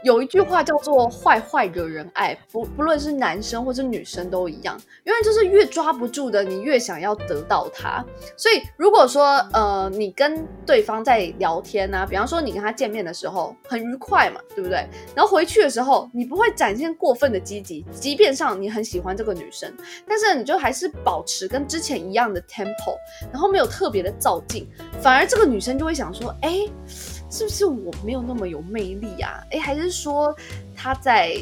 [0.03, 8.05] 有一句话叫做“坏坏惹人爱”，不不论是男生或是女生都一样，因为就是越抓不住的，你越想要得到他。
[8.37, 14.89] 所以如果说呃，你跟对方在聊天啊，比方说你跟他见面的时候很愉快嘛，对不对？
[15.15, 19.73] 然后回去的时候，你不会展现过分的积极，即便上你很喜欢这个女生，
[20.07, 22.97] 但是你就还是保持跟之前一样的 tempo，
[23.31, 24.67] 然后没有特别的造劲，
[25.03, 26.67] 反而这个女生就会想说，哎。
[27.31, 29.41] 是不是我没有那么有魅力啊？
[29.53, 30.35] 哎，还是说
[30.77, 31.37] 他在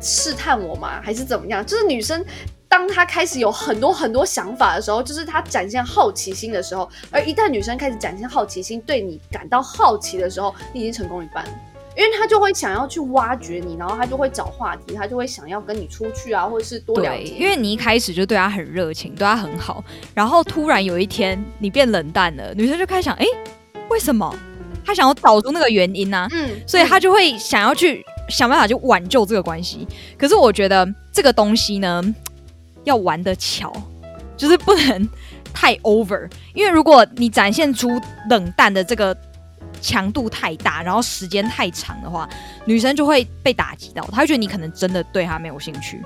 [0.00, 1.00] 试探我吗？
[1.02, 1.64] 还是怎么样？
[1.64, 2.24] 就是女生，
[2.68, 6.88] 当她开始有很多很多想法的时候，就是她展现好奇心的时候。
[7.10, 11.44] 而一旦女生开始展现好奇心，对你感到好奇的时候，你已经成功一半，
[11.96, 17.24] 因为她就会想要去挖掘你，然后她就会找话题，她就会想要跟你出去啊，或者是多了解。
[17.24, 19.82] 因为你一开始就对她很热情，对她很好，
[20.14, 23.26] 然后突然有一天你变冷淡了，女生就开始想，哎，
[23.88, 24.32] 为什么？
[24.84, 29.86] 他想要找出那个原因呢，嗯，所以他就会想要去想办法去挽救这个关系。
[30.18, 32.02] 可是我觉得这个东西呢，
[32.84, 33.72] 要玩的巧，
[34.36, 35.08] 就是不能
[35.52, 36.28] 太 over。
[36.54, 39.16] 因为如果你展现出冷淡的这个
[39.80, 42.28] 强度太大，然后时间太长的话，
[42.64, 46.02] 女生就会被打击到，她会觉得你可能真的对她没有兴趣，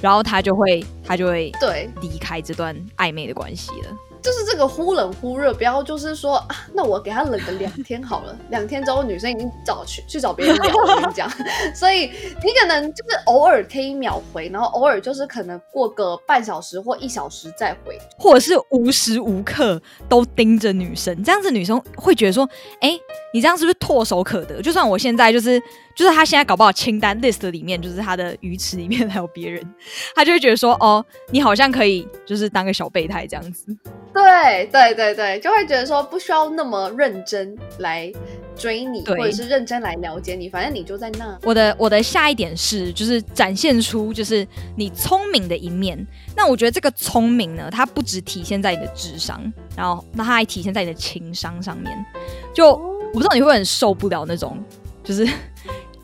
[0.00, 3.96] 然后她就会她就会对离开这段暧昧的关系了。
[4.26, 8.36] 就是这个忽冷忽热，不要就是说啊，那我给他冷个两天好了。
[8.50, 11.30] 两天之后，女生已经找去去找别人聊，我跟你讲。
[11.72, 12.10] 所以
[12.42, 22.48] 你可能就是偶尔可以秒回，然后偶尔就是可能过个半小时或一小时再回，或者是无时无刻都盯着女生，这样子女生会觉得说，
[22.80, 22.98] 哎，
[23.32, 24.60] 你这样是不是唾手可得？
[24.60, 25.62] 就算我现在就是。
[25.96, 29.74] 就是他现在搞不好清单 list 里面，就是他的鱼池里面还有别人，
[30.14, 33.64] 他就会觉得说，哦，你好像可以就是当个小备胎这样子。
[34.12, 38.12] 对对对对，就会觉得说不需要那么认真来
[38.54, 41.38] 追你，或者是认真来了解你，反正你就在那。
[41.42, 46.06] 我的我的下一点是，就是展现出就是你聪明的一面。
[46.36, 49.40] 那我觉得这个聪明呢，它不只体现在你的智商，
[49.74, 52.04] 然后那它还体现在你的情商上面。
[52.52, 54.62] 就我不知道你会不会很受不了那种，
[55.02, 55.26] 就是。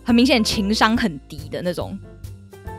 [0.04, 1.98] 很明显情商很低的那种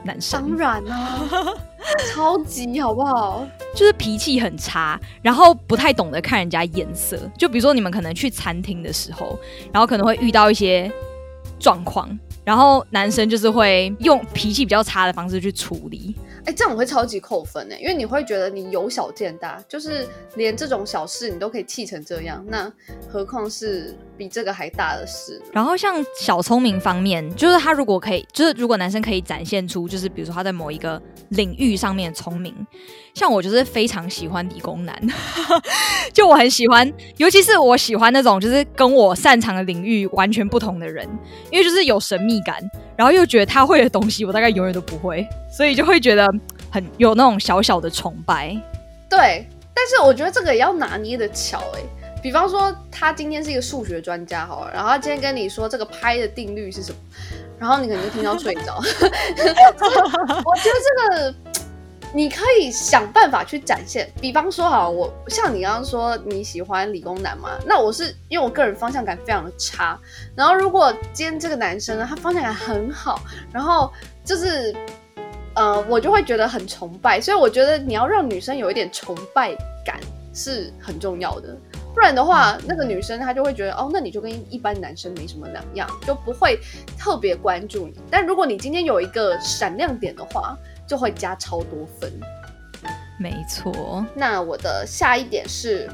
[0.04, 1.22] 男生，当然啊，
[2.14, 3.46] 超级好不好？
[3.76, 7.18] 就是脾气很差，然后不太懂得看人家眼色。
[7.38, 9.40] 就比如说你们可能去餐厅的时候，
[9.72, 10.92] 然后可能会遇到一些
[11.60, 12.08] 状况，
[12.44, 16.16] 然后男生就是会用脾气比较差的方式去处理。
[16.46, 22.72] 哎，这样我会超级扣分哎，因为你会觉得你由小见大，就是连这种小事你都可以气成这样，那
[23.08, 25.42] 何况是比这个还大的事。
[25.52, 32.56] 然后像小聪明方面，就是他如果可以，就是如果男生可以展现出，就是比如说他在某一个领域上面聪明，
[33.14, 35.02] 像我就是非常喜欢理工男，
[36.14, 41.08] 就我很喜欢，尤其是我喜欢那种就是跟我擅长的领域完全不同的人，
[41.52, 42.58] 因为就是有神秘感，
[42.96, 46.28] 然后又觉得他会的东西我大概永远都不会，所以就会觉得
[46.70, 48.56] 很有那种小小的崇拜。
[49.10, 51.80] 对，但是我觉得这个也要拿捏的巧哎。
[52.22, 56.98] 比方说，他今天是一个数学专家，好，然后他今天跟你说这个拍的定律是什么，
[57.64, 58.76] 然后你可能就听到 睡着。
[58.76, 61.34] 我觉得这个
[62.14, 64.12] 你可以想办法去展现。
[64.20, 69.98] 比方说，哈，我像你刚刚说你喜欢理工男嘛，那我是因为我个人方向感非常的差。
[70.36, 73.22] 然后如果今天这个男生呢，他方向感很好，
[73.54, 73.90] 然后
[74.26, 74.76] 就是
[75.56, 77.22] 呃，我就会觉得很崇拜。
[77.22, 80.02] 所以我觉得你要让女生有一点崇拜感
[80.34, 81.56] 是很重要的。
[81.94, 86.60] 不然的话，那个女生她就会觉得哦，那你就跟一般男生没什么两样，就不会
[86.98, 87.94] 特别关注你。
[88.10, 92.12] 但如果你今天有一个闪亮点的话，就会加超多分。
[93.20, 94.04] 没错。
[94.16, 95.88] 那我的下一点是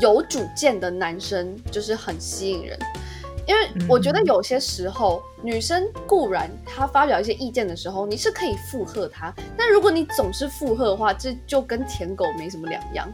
[0.00, 2.78] 有主见的男生，就是很吸引人。
[3.46, 13.06] 因为我觉得有些时候，女生固然她发表一些意见的时候，你是可以附和她，但如果你总是附和的话，这就跟舔狗没什么两样。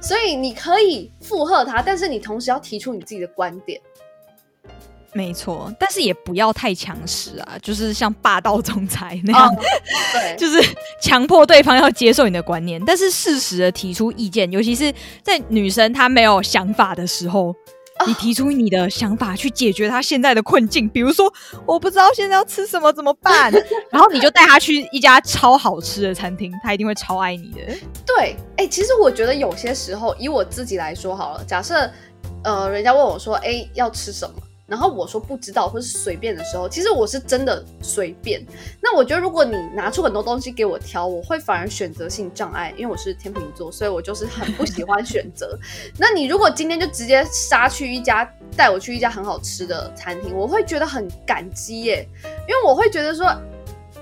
[0.00, 3.80] 所以你可以附和她，但是你同时要提出你自己的观点。
[5.12, 9.54] 没错，但是也不要太强势啊，就是像霸道总裁那样，
[10.12, 10.58] 对，就是
[11.00, 14.92] 强迫对方要接受你的观念，但是适时的提出意见，尤其是
[15.22, 17.54] 在女生她没有想法的时候。
[18.06, 21.32] 你提出你的想法去解决他现在的困境，比如说
[21.64, 23.52] 我不知道现在要吃什么怎么办，
[23.90, 27.60] 然后你就带他去一家超好吃的餐厅，他一定会超爱你的。
[28.04, 31.90] 对，哎，其实我觉得有些时候，以我自己来说好了，假设
[32.42, 34.34] 呃，人家问我说，哎，要吃什么？
[34.66, 38.42] 然后我说不知道或是随便的时候，其实我是真的随便。
[38.80, 45.58] 那我觉得如果你拿出很多东西给我挑，我会反而选择性障碍，因为我是天秤座，所以我就是很不喜欢选择。
[45.98, 48.24] 那你如果今天就直接杀去一家
[48.56, 52.08] 带我去一家很好吃的餐厅，我会觉得很感激耶，
[52.48, 53.36] 因为我会觉得说，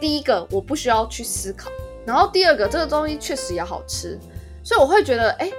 [0.01, 1.71] 第一个我不需要去思考，
[2.07, 4.17] 然后第二个这个东西确实也好吃，
[4.63, 5.51] 所以我会觉得哎，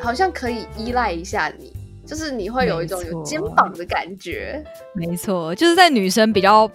[0.00, 1.77] 好像可以依赖一下你。
[2.08, 6.68] 就是你会有一种有肩膀的感觉，没错，就是在女生比较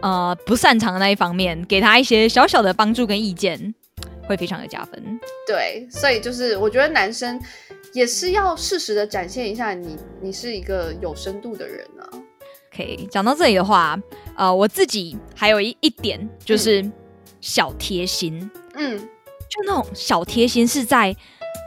[0.00, 3.74] 呃不擅长的那一方面，给她一些小小的帮助跟意见，
[4.26, 5.20] 会非常的加分。
[5.46, 7.38] 对，所以就是我觉得男生
[7.92, 12.08] 也是要适时的展现一下你，你是一个有深度的人啊。
[12.74, 13.94] 可以讲到这里的话，
[14.36, 16.82] 呃，我自己还有一一点就是
[17.42, 21.14] 小贴心，嗯，就那种小贴心是在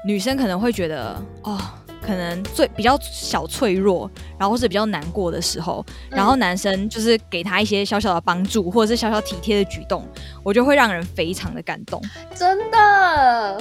[0.08, 1.60] 女生可能会觉得哦。
[2.02, 10.04] 可能最比较小脆弱，然后是比较难过的时候，然后男生就是给他一些小小的帮助，或者是小小体贴的举动，
[10.44, 12.02] 我就会让人非常的感动。
[12.36, 13.58] 真的，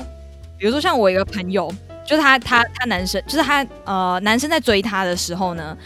[0.59, 1.70] 比如说像我一个朋友，
[2.07, 5.76] 就是他他他男生，就是他呃男生在追他的时候呢，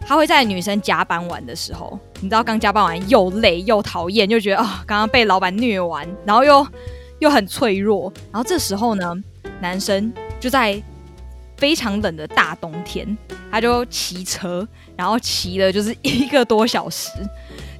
[0.00, 6.66] 他会在女生加班完的时候，你知道刚加班完又累又讨厌，就觉得啊刚刚被老板虐完，然后又
[7.18, 9.14] 又很脆弱，然后这时候呢，
[9.60, 10.10] 男生
[10.40, 10.82] 就在。
[11.60, 13.16] 非常冷的大冬天，
[13.52, 17.10] 他就骑车，然后骑了就是一个多小时，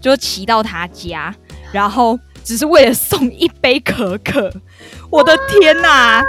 [0.02, 1.34] 就骑到他家，
[1.72, 4.52] 然后只是为了送一杯可可。
[5.10, 6.22] 我的天哪，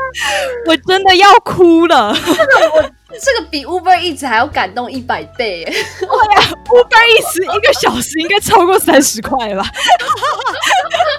[0.66, 2.12] 我真的要哭了！
[2.14, 2.82] 这个我
[3.22, 5.64] 这个比 Uber 一直还要感动一百倍耶！
[5.66, 5.74] 对
[6.34, 9.64] 呀，Uber 一直一个小时应该超过三十块吧？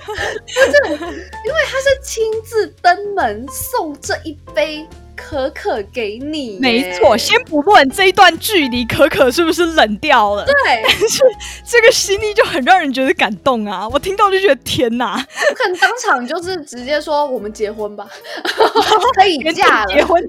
[0.06, 4.86] 不是，因为他是亲自登门送这一杯。
[5.18, 7.18] 可可给你，没错。
[7.18, 10.46] 先不论这一段距离，可可是不是冷掉了？
[10.46, 10.54] 对，
[10.84, 11.24] 但是
[11.66, 13.86] 这个心意就很让人觉得感动啊！
[13.90, 18.08] 我听到就觉得天哪，我可能当场就是直接说我们结婚吧，
[19.20, 20.24] 可以嫁结婚。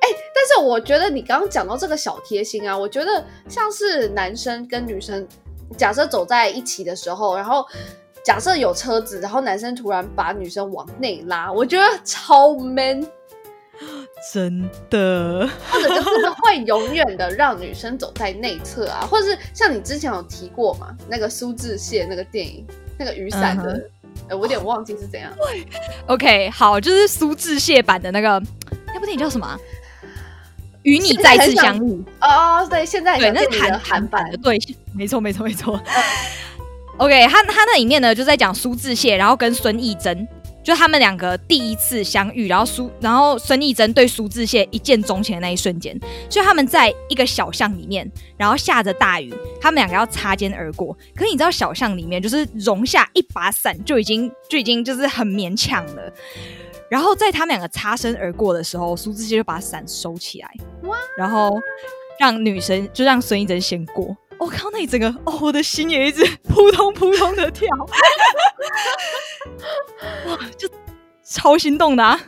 [0.00, 5.28] 哎，但是我觉得你刚刚讲到这个小贴心啊，我觉得像是男生跟女生
[5.76, 7.64] 假设走在一起的时候，然后。
[8.24, 13.06] 假设有车子，然后男生突然把女生往内拉，我觉得超 man，
[14.32, 15.48] 真的。
[15.70, 22.66] 或者就是会永远的让女生走在内侧啊，或者是像你之前有提过嘛，那个苏志燮那个电影，
[22.98, 23.88] 那个雨伞的，
[24.28, 25.32] 我有点忘记是怎样。
[26.06, 28.40] OK，好，就是苏志燮版的那个
[28.88, 29.58] 那部电影叫什么？
[30.82, 32.02] 与你再次相遇。
[32.22, 34.58] 哦，对，现在对，那是韩韩版的，对，
[34.94, 35.78] 没错，没错，没错。
[37.00, 40.28] OK，他他那里面呢就在讲苏志燮，然后跟孙艺珍
[40.62, 49.32] 就他们两个第一次相遇，然后苏，然后孙艺珍对苏志燮一见钟情的那一瞬间，所以他们在一个小巷里面，然后下着大雨，
[49.62, 50.94] 他们两个要擦肩而过。
[51.16, 56.12] 可是你知道，小巷里面就是容下一把伞就已经就已经就是很勉强了。
[56.90, 60.50] 然后在他们两个擦身而过的时候，苏志燮就把伞收起来，
[60.82, 61.50] 哇，然后
[62.18, 64.14] 让女生就让孙艺珍先过。
[64.40, 67.68] 我看到那一整个，哦，我的心也一直扑通扑通的跳。
[70.26, 70.66] 哇，就
[71.22, 72.02] 超心动的。
[72.02, 72.18] 啊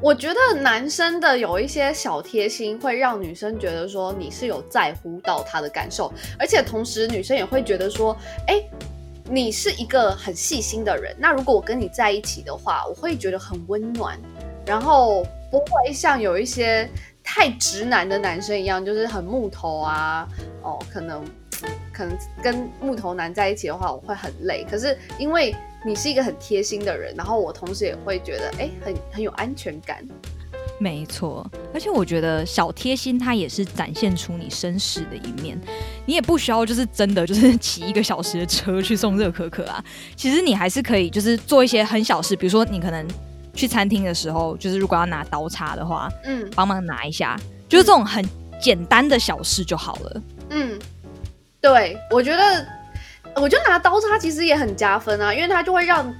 [0.00, 8.16] 我觉得男生的有一些小贴心，会让女生觉得说你是有在乎到他的感受，而且同时女生也会觉得说，
[8.48, 8.60] 哎，
[9.30, 11.14] 你是一个很细心的人。
[11.20, 14.18] 那如果我跟你在一起的话，我会觉得很温暖，
[14.66, 16.90] 然后不会像有一些
[17.22, 20.26] 太直男的男生一样，就是很木头啊，
[20.62, 21.24] 哦，可能
[22.02, 24.66] 可能跟木头男在一起的话，我会很累。
[24.68, 25.54] 可是因为
[25.86, 30.04] 你是一个很贴心的人，然后我同时也会觉得，哎，很很有安全感。
[30.80, 35.56] 没错，而且我觉得小贴心，它也是展现出你绅士的一面。
[36.04, 39.84] 你也不需要就是真的就是骑一个小时的车去送热可可啊。
[40.16, 43.06] 其实你还是可以就是做一些很小事，比如说你可能
[43.54, 47.38] 去餐厅的时候，就是如果要拿刀叉的话，嗯，帮忙拿一下，
[47.68, 48.24] 就是这种很
[48.60, 50.22] 简单的小事就好了。
[50.50, 50.78] 嗯，
[51.62, 52.66] 对，我觉得。
[53.36, 56.14] 我觉得拿刀叉其实也很加分啊，因为他就会让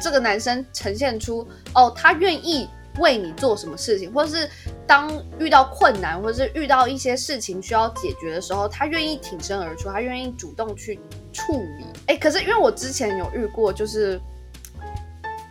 [0.00, 4.48] 这个男生呈现出哦，他愿意为你做什么事情，或者是
[4.86, 5.10] 当
[5.40, 11.00] 遇到困难，或者是遇到一些事情需要解决的时候，他愿意挺身而出，他愿意主动去
[11.32, 11.86] 处理。
[12.06, 14.20] 哎，可是因为我之前有遇过，就是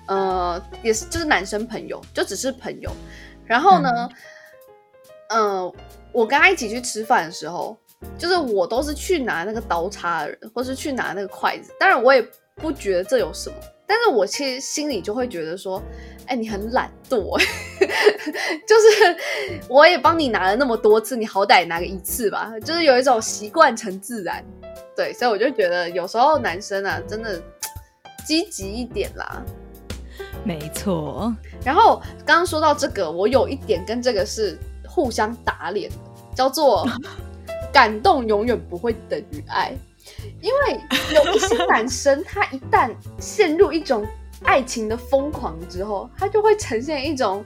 [0.08, 2.90] 呃，也是就是男生朋友，就只是朋友，
[3.46, 4.10] 然后呢，
[5.28, 5.74] 嗯，
[6.14, 7.78] 我跟他一起去吃饭的时候。
[8.18, 11.72] 就是我都是去拿那个刀叉的人，或是去拿那个筷子。
[11.80, 15.82] 当然我也不觉得这有什么，但是我其实心里就会觉得说，
[16.28, 17.38] 哎，你很懒惰。
[18.66, 22.52] 就是我也帮你拿了那么多次，你好歹拿个一次吧。
[22.64, 24.44] 就是有一种习惯成自然，
[24.96, 27.42] 对，所以我就觉得有时候男生啊，真的
[28.26, 29.44] 积极一点啦。
[30.44, 31.34] 没错。
[31.64, 35.96] 然后刚刚说到这个，我有一点跟这个是互相打脸的，
[36.36, 36.88] 叫做。
[37.76, 39.76] 感动永远不会等于爱，
[40.40, 40.80] 因为
[41.14, 44.08] 有一些男生，他一旦陷入一种
[44.44, 47.44] 爱情的疯狂之后，他就会呈现一种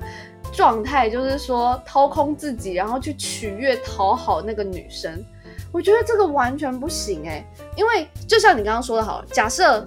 [0.54, 5.26] 状态，就是说掏空自己，然后去取悦、讨好那个女生。
[5.72, 7.44] 我觉得这个完全不行哎，
[7.76, 9.84] 因为就像你刚刚说的，好，假设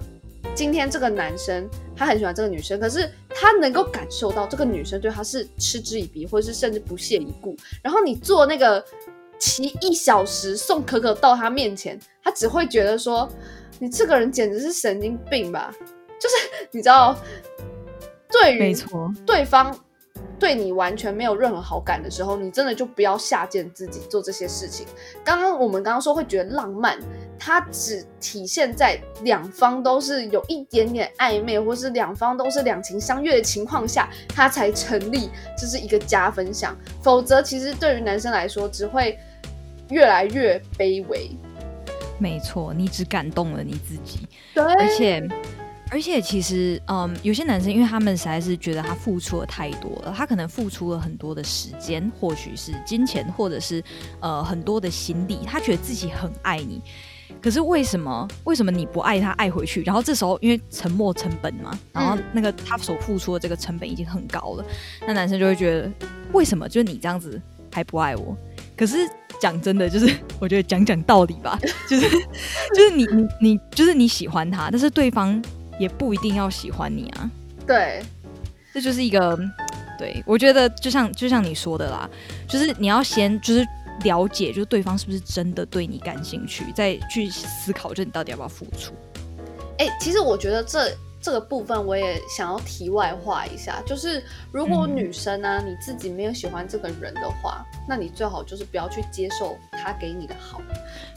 [0.53, 8.83] 今天这个男生他很喜欢这个女生，可是他能够感受到这个女生对他是嗤之以鼻，或者是甚至不屑一顾，然后你做那个。
[9.39, 13.29] 骑一小时送可可到他面前，他只会觉得说
[13.79, 15.73] ：“你这个人简直是神经病吧？”
[16.19, 16.35] 就是
[16.71, 17.15] 你知道，
[18.31, 18.75] 对于，
[19.25, 19.77] 对方
[20.43, 24.85] 对你完全没有任何好感的时候，你真的就不要下贱自己做这些事情。
[25.23, 26.99] 刚刚我们刚刚说会觉得浪漫，
[27.39, 36.77] 它只体现在两方都是有一点点暧昧，或是两方都是两情相悦的情况下，它才成立，这是一个加分项。
[37.01, 39.17] 否则，其实对于男生来说，只会。
[39.89, 41.29] 越来越卑微，
[42.17, 44.27] 没错，你只感动了你自己。
[44.55, 45.21] 对，而且
[45.93, 53.81] 而且其实，嗯，有些男生，因为他们实在是觉得他付出了太多了，他可能付出了很多的时间，或许是金钱，或者是
[54.19, 56.81] 呃很多的心力，他觉得自己很爱你。
[57.39, 59.83] 可是为什么为什么你不爱他爱回去？
[59.83, 64.65] 然后这时候因为沉默成本嘛，然后那个他所付出的这个成本已经很高了，
[65.05, 65.91] 那男生就会觉得
[66.31, 67.39] 为什么就是你这样子
[67.71, 68.35] 还不爱我？
[68.75, 69.07] 可是。
[69.41, 72.07] 讲真的，就是我觉得讲讲道理吧，就是
[72.73, 75.41] 就是你你你就是你喜欢他，但是对方
[75.79, 77.29] 也不一定要喜欢你啊。
[77.65, 78.03] 对，
[78.73, 79.37] 这就是一个
[79.97, 82.09] 对我觉得就像就像你说的啦，
[82.47, 83.65] 就是你要先就是
[84.03, 88.93] 了解，就是对方是不是真的对你感兴趣，再去思考，就你到底要不要付出。
[89.77, 90.91] 哎，其实我觉得这。
[91.23, 100.61] 这个部分我也想要题外话一下，就是如果女生呢你自己没有喜欢这个人的话，那你最好就是不要去接受他给你的好。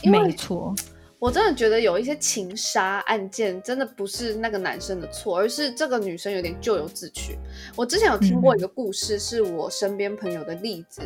[0.05, 0.73] 没错，
[1.19, 7.39] 我真的觉得有一些情杀案件，真的不是那个男生的错，而是这个女生有点咎由自取。
[7.75, 11.01] 我之前有听过一个故事，是我身边朋友的例子，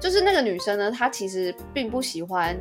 [0.00, 2.56] 就是那个女生呢，她其实并不喜欢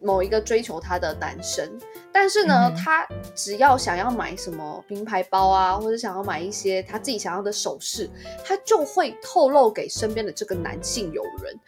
[0.00, 1.68] 某一个追求她的男生。
[2.12, 8.08] 但是呢，她只要想要买什么名牌包啊，或者想要买一些她自己想要的首饰，
[8.44, 11.58] 她就会透露给身边的这个男性友人，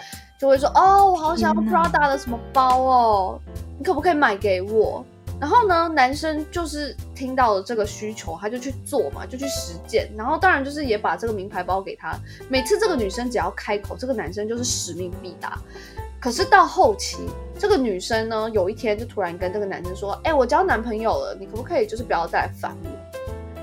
[0.41, 3.41] 就会说：“哦，我好想要 Prada 的什么包哦，
[3.78, 5.05] 你可不可以买给我？”
[5.38, 10.11] 然后呢，男生就是听到了这个需求，他就去做嘛，就去实践。
[10.16, 12.18] 然后当然就是也把这个名牌包给他。
[12.49, 15.59] 每次这个女生只要开口，这个男生就是使命必达。
[16.18, 17.18] 可是到后期，
[17.59, 22.91] 这个女生呢，有一天就突然跟这个男生说：“哎，我交男朋友了，你可不可以就是不要再烦我？”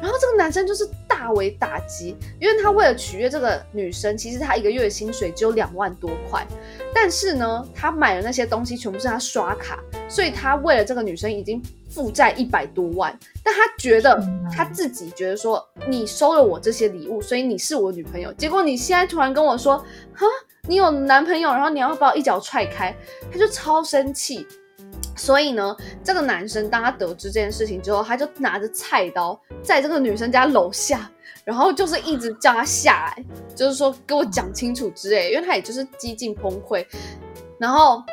[0.02, 6.46] 然后这个男生就是大为打击，因为他为了取悦这个女生，其实他一个月的薪水只有两万多块，
[6.94, 13.18] 但是呢，他买的那些东西全部是他刷卡，所以他为了这个女生已经负债一百多万。
[13.44, 14.22] 但他觉得
[14.52, 18.32] 他自己觉得说，你收了我这些礼物，所以你是我女朋友。
[18.34, 19.78] 结果你现在突然跟我说，
[20.14, 20.26] 哈，
[20.68, 22.96] 你有男朋友，然后你要把我一脚踹开，
[23.32, 24.46] 他就超生气。
[25.18, 31.10] 所以呢，这个男生当他得知这件事情之后，他就拿着菜刀在这个女生家楼下，
[31.44, 35.32] 然后就是一直叫她下来，就是说给我讲清楚之类。
[35.32, 36.86] 因为他也就是几近崩溃。
[37.60, 38.04] 然后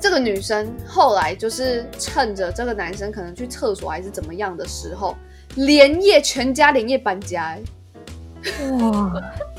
[0.00, 5.16] 这个女生后来就是趁着这个男生可能去厕所还是怎么样的时候，
[5.56, 7.58] 连夜全家连夜搬家。
[8.80, 9.12] 哇，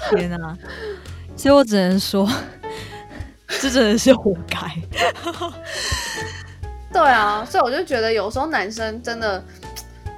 [0.09, 0.57] 天哪！
[1.35, 2.27] 所以我只能说，
[3.59, 4.57] 这真的是活该。
[6.91, 9.43] 对啊，所以我就觉得有时候男生真的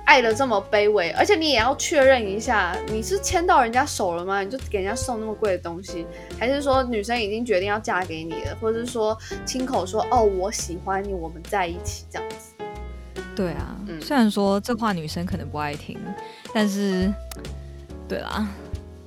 [0.06, 4.42] 爱的这么卑微，而且你也要确认一下，你是牵到人家手了吗？
[4.42, 6.06] 你就给人家送那么贵的东西，
[6.40, 12.54] 还是说女生已经决定要嫁给你了，或者是说亲口说哦我喜欢你，我们在一起这样子？
[13.36, 15.98] 对啊，虽然说这话女生可能不爱听，
[16.54, 17.12] 但是
[18.08, 18.48] 对啦，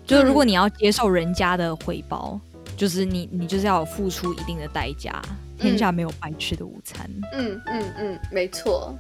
[0.05, 2.39] 就是如果你要接受人家的回报，
[2.77, 5.23] 就是你你就是要付出一定的代价。
[5.63, 7.09] 天下没有白吃的午餐。
[7.33, 8.95] 嗯嗯嗯，没错。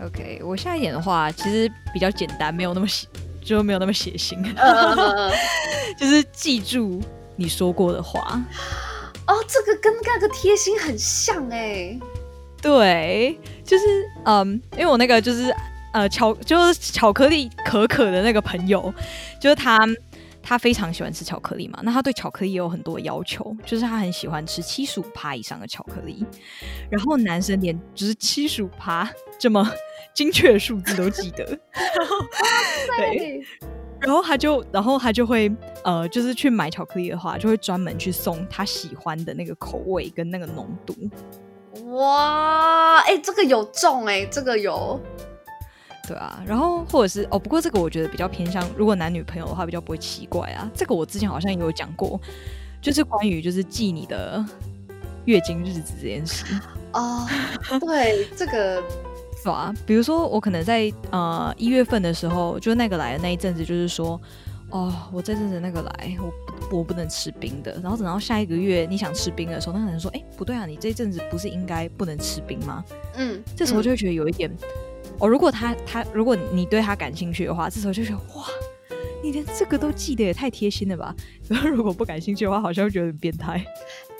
[0.00, 3.06] OK，我下一点的话其实比较简单，没有那么血，
[3.42, 4.42] 就没有那么血腥。
[5.98, 7.00] 就是记住
[7.36, 8.40] 你说过的话。
[9.26, 11.98] 哦，这个跟那个贴心很像哎。
[12.60, 13.84] 对，就是
[14.24, 15.54] 嗯，因为我那个就是
[15.92, 18.92] 呃巧，就是巧克力可可的那个朋友，
[19.40, 19.78] 就是他。
[20.42, 26.24] 他非常喜欢吃巧克力嘛，那他对巧克力也有很多要求，就是他很喜欢吃七十五趴以上的巧克力。
[26.90, 29.70] 然后男生连就是七十五趴这么
[30.12, 32.26] 精确的数字都记得，然 后
[32.96, 33.40] 对。
[34.00, 35.48] 然后他就，然后他就会
[35.84, 40.92] 呃，就是去买巧克力的话，就会专门去送他喜欢的那个口味跟那个浓度。
[41.92, 45.00] 哇，哎，这个有中哎，这个有。
[46.06, 50.68] 对啊，然后或者是哦，不过这个我觉得比较偏向，如果男女朋友的话比较不会奇怪啊。
[50.74, 52.20] 这个我之前好像有讲过，
[52.80, 54.44] 就是关于就是记你的
[55.26, 56.44] 月经日子这件事
[56.90, 57.26] 啊。
[57.80, 58.82] 对，这个
[59.40, 59.72] 是吧？
[59.86, 64.20] 比如说我可能在呃一月份的时候，就那个来的那一阵子，就是说
[64.70, 67.78] 哦，我这阵子那个来，我我不能吃冰的。
[67.80, 72.84] 然后等到下一个月你想吃冰的时候，那个人说，哎，不对啊，你这阵子不是应该不能吃冰吗？
[73.14, 74.50] 嗯，这时候就会觉得有一点。
[75.22, 78.44] 哦，如果他他如果你对他感兴趣的话，这时候就觉得哇，
[79.22, 81.14] 你连这个都记得也太贴心了吧。
[81.48, 83.64] 然后如果不感兴趣的话，好像会觉得很变态。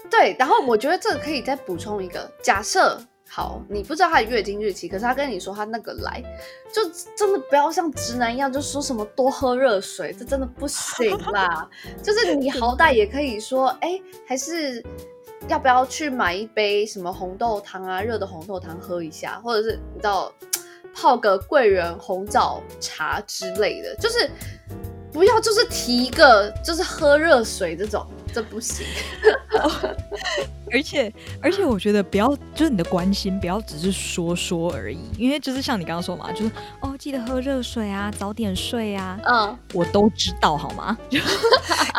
[0.09, 2.97] 对，然后我觉得这个可以再补充一个假设，
[3.29, 6.23] 好，你不知道他的月经日期，可是他跟你说他那个来，
[6.73, 11.69] 就真的不要像直男一样，就说什么多喝热水，这真的不行啦。
[12.01, 14.81] 就是你好歹也可以说，哎，还是
[15.49, 20.33] 要不要去买一杯什么红豆汤啊，热的红豆汤喝一下，或者是你知道。
[20.95, 24.31] 泡个桂圆红枣茶之类的，就是
[25.13, 28.87] 不要就是提一个就是喝热水这种， 这不行。
[30.73, 31.13] 而且
[31.43, 40.97] 而且我觉得不要就是你的关心不要只是说说而已，因为就是像你刚刚说嘛，就是哦记得喝热水啊，早点睡啊，嗯，我都知道好吗？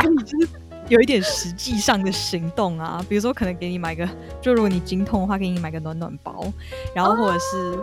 [0.02, 0.48] 跟 你就是
[0.90, 4.10] 有一点实际上的行动啊，比如说可能给你买个，
[4.42, 6.52] 就如果你经痛的话，给你买个暖暖包，
[6.96, 7.78] 然后或者是。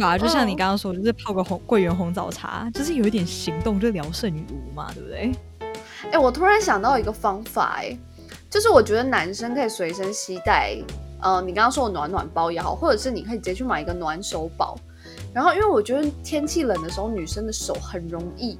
[0.00, 5.32] 啊，就像你刚刚说，就是泡个红桂圆红枣茶，就是有一点行动，就聊胜于无嘛，对不对？
[6.10, 7.96] 哎，我突然想到一个方法，哎，
[8.50, 10.76] 就是我觉得男生可以随身携带，
[11.20, 14.76] 呃，你刚刚说的暖暖包也好，或者是你可以直接去买一个暖手宝。
[15.32, 18.58] 然后，因为我觉得天气冷的时候，女生的手很容易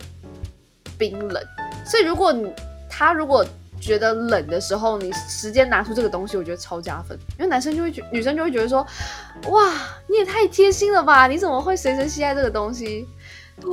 [0.98, 1.42] 冰冷，
[1.84, 2.52] 所以如果你
[2.88, 3.44] 他如果。
[3.84, 7.18] 觉得冷的时候，你时间拿出这个东西，我觉得超加分。
[7.38, 8.84] 因为男生就会觉，女生就会觉得说，
[9.48, 9.72] 哇，
[10.08, 11.26] 你也太贴心了吧？
[11.26, 13.06] 你怎么会随身携带这个东西？
[13.60, 13.70] 对，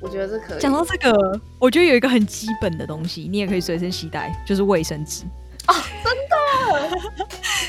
[0.00, 0.58] 我觉得这可以。
[0.58, 5.24] 讲到这个，我觉得有一个很基本的东西，你也可以随身携带，就是卫生纸。
[5.68, 6.98] 啊，真的，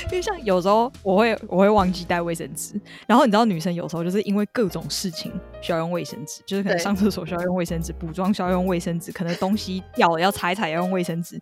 [0.06, 5.32] 因为像有时候我会我会忘记带卫生纸，然后你知道女生有时候就是因为各种事情
[5.62, 11.39] 需要用卫生纸，就是可能上厕所需要用卫生纸，补妆需要用卫生纸，可能东西掉了要擦一擦要用卫生纸，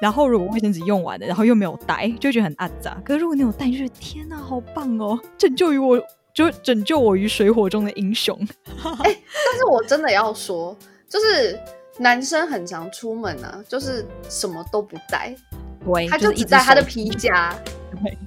[0.00, 2.96] 然后如果卫生纸用完了，然后又没有带，就觉得很暗杂。
[3.04, 6.00] 可是如果你有带，就觉得天哪，好棒哦，拯救于我。
[6.34, 8.38] 就拯救我于水火中的英雄。
[9.02, 10.76] 哎，但是我真的要说，
[11.08, 11.58] 就是
[11.98, 15.34] 男生很常出门啊，就是什么都不带，
[15.92, 17.54] 对，他就只带他的皮夹，
[18.02, 18.18] 对，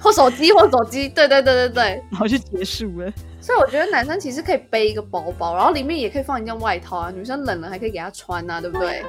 [0.00, 3.12] 或手机或手机，对对对对对，然后就结束了。
[3.40, 9.02] 所以我觉得男生其实可以背一个包包，然后里面也可以放一件外套啊，女生冷了还可以给他穿啊，对不对？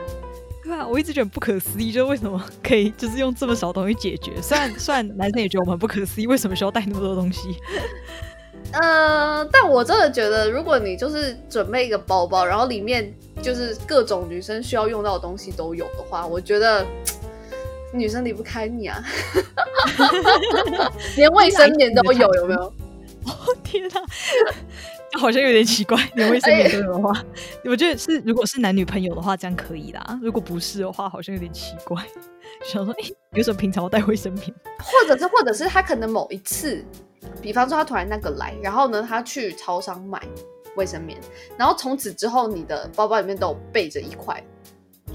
[0.64, 4.32] 对啊，我一直觉得不可思议，就是为什么可以就是用这么少东西解决？
[4.42, 7.56] 虽然虽然男生也觉得我们不可思议，为什么需要带那么多东西？
[8.82, 16.86] 呃，但我真的觉得，如果你就是准备一个包包，然后里面就是各种女生需要用到的东西都有的话，我觉得
[17.94, 19.04] 女生离不开你啊，
[21.18, 22.62] 连卫生棉都有，有没有？
[23.26, 23.34] 哦
[23.64, 24.02] 天哪！
[25.20, 27.14] 好像有点奇怪，连卫生棉都有的话，
[27.66, 30.20] 我觉得是如果是男女朋友的话，这样可以啦。
[30.22, 32.02] 如果不是的话，好像有点奇怪。
[32.64, 34.46] 想说，哎，有什么平常要带卫生棉？
[34.80, 36.84] 或者是，或者是他可能某一次，
[37.42, 40.22] 比方说他突然那个来，然后呢，他去超商买
[40.76, 41.20] 卫生棉，
[41.58, 44.42] 然后从此之后，你的包包里面都有备着一块，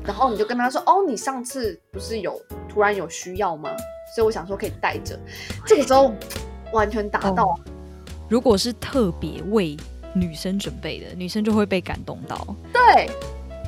[0.05, 3.71] 然后你就跟他说，哦，你上次不是有突然有需要吗？
[4.15, 5.19] 所以我想说可以带着，
[5.67, 6.13] 这个时候
[6.73, 7.59] 完全达到。
[8.29, 9.77] 如果是特别为
[10.15, 12.47] 女生准备的，女生就会被感动到。
[12.73, 13.09] 对。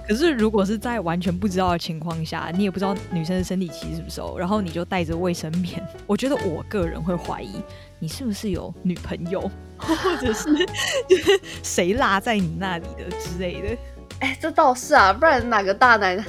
[0.07, 7.63] 可是如果是在完全不知道的情况下，你也不知道女生的生理期是不是哦，然后你就带着卫生棉， 我觉得我个人会怀疑
[7.99, 9.39] 你是不是有女朋友，
[9.77, 10.49] 或者是
[11.07, 13.77] 就是谁落在你那里的之类的。
[14.21, 16.25] 哎，这倒是啊，不然哪个大男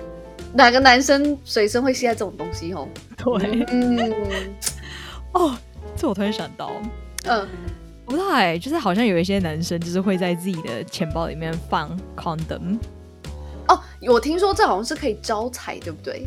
[0.53, 2.87] 哪个男生随身会携带这种东西哦？
[3.17, 4.13] 对，嗯。
[5.33, 5.55] 哦，
[5.95, 6.71] 这我突然想到，
[7.25, 7.47] 嗯。
[8.05, 12.79] 我不太，就是好像有一些男生就是会在自己的钱包里面放 condom。
[13.67, 16.25] 哦，我听说这好像是可以招财，对不对？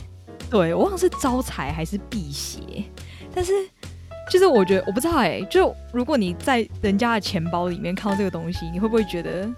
[0.48, 2.84] 对，我忘了是招财还是辟邪。
[3.34, 3.52] 但是，
[4.30, 9.50] 就是我觉得我不知道哎，就如果你在人家的钱包里面看到这个东西，你会不会觉得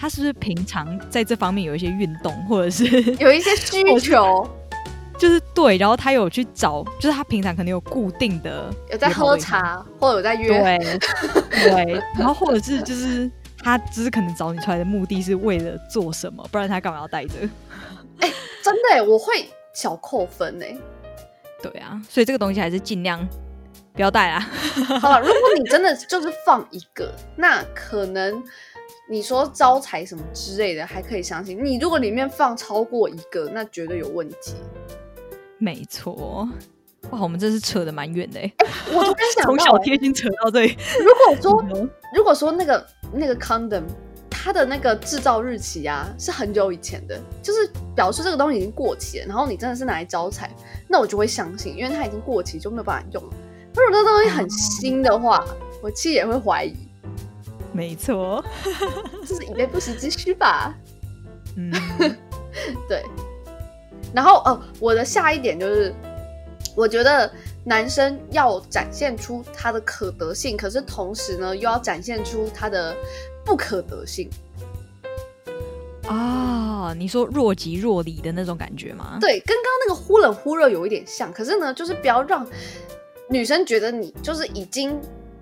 [0.00, 2.84] 他是不是平常在这方面有一些运动，或者是
[3.20, 4.48] 有一些需求？
[5.18, 17.34] 就是对，然后他有去找，就是他平常可能有固定的有在喝茶，或者有在约，对 对，然后或者是就是他只是可能找你出来的目的是为了做什么，不然他干嘛要带着？
[18.20, 18.32] 哎，
[18.64, 20.74] 真的，我会小扣分哎。
[21.62, 23.28] 对啊，所以这个东西还是尽量
[23.92, 24.40] 不要带啊。
[25.02, 28.42] 好了，如果你真的就是放一个，那可能
[29.10, 31.58] 你说招财什么之类的还可以相信。
[31.64, 34.54] 你如果里面放超过一个，那绝对有问题。
[35.58, 36.48] 没错，
[37.10, 38.54] 哇，我们真是扯的蛮远的哎！
[38.94, 40.76] 我突然想从小贴心扯到这里。
[41.00, 43.82] 如果说，如果说那个那个 condom
[44.30, 50.48] 它的那个制造日期啊是很久以前的，就是表示这个东西已经过期了，然后你真的是拿来招财，
[50.86, 53.30] 那我就会相信，因为它已经过期就没有办法用了。
[53.74, 55.44] 如果这东西很新的话，
[55.82, 56.76] 我其实也会怀疑。
[57.72, 58.44] 没错，
[59.26, 60.74] 这是以备不时之需吧？
[61.56, 61.72] 嗯，
[62.88, 63.04] 对。
[64.12, 65.94] 然后，呃，我的下一点就是，
[66.76, 67.30] 我觉得
[67.64, 72.96] 男生要展现出他的可得性，可是同时呢，又要展现出他的
[73.44, 74.28] 不可得性。
[76.08, 79.18] 啊，你说若即若离的那种感觉吗？
[79.20, 81.32] 对，跟刚刚那个忽冷忽热有一点像。
[81.32, 82.44] 可是呢，就是不要让
[83.28, 85.00] 女生觉得你就是已经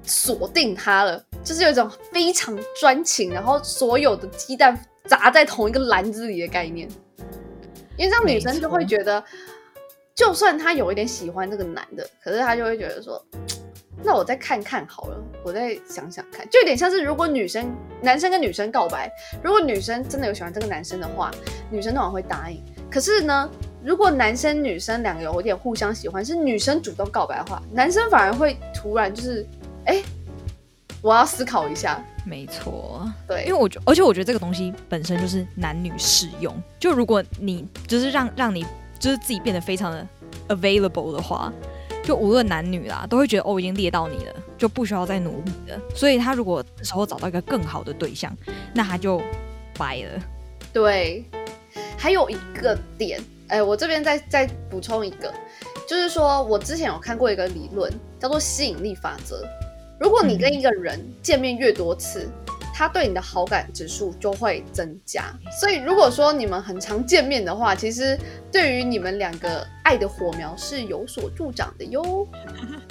[0.09, 6.89] 锁定他了，就是有一种非常专情，然后所有的鸡蛋砸在同一个篮子里的概念。
[7.97, 9.23] 因为这样女生就会觉得，
[10.15, 13.23] 就算她有一点喜欢这个男的，可是她就会觉得说，
[14.05, 19.11] 那我再看看好了，我再想想看，就有点像是如果女生男生跟女生告白，
[19.43, 21.33] 如果女生真的有喜欢这个男生的话，
[21.71, 22.63] 女生通常会答应。
[22.89, 23.51] 可是呢，
[23.85, 29.45] 如果男生女生两个有点互相喜欢，是女生主动告白的话，男生反而会突然就是，
[29.89, 30.03] 哎，
[31.03, 32.03] 我要思考一下。
[32.25, 36.55] 没错，对，因为我觉，而且我觉得这个东西本身就是男女适用。
[36.79, 38.65] 就如果你就是让让你
[38.99, 40.07] 就是自己变得非常的
[40.49, 41.51] available 的话，
[42.05, 45.81] 就无论男女啦，都会觉得哦，已经猎到你了，就不需要再努力了。
[45.95, 48.31] 所以他如果时候找到一个更好的对象，
[48.75, 49.23] 那他就
[49.79, 50.21] 掰了。
[50.71, 51.25] 对，
[51.97, 55.33] 还有一个点，哎，我这边再再补充一个，
[55.89, 59.43] 就是说我之前有看过一个理论，叫做吸引力法则。
[60.01, 62.29] 如果你跟一个人见面越多次，
[62.73, 65.25] 他对你的好感指数就会增加。
[65.61, 68.17] 所以，如果说你们很常见面的话，其实
[68.53, 72.25] 对于你们两个爱的火苗是有所助长的哟。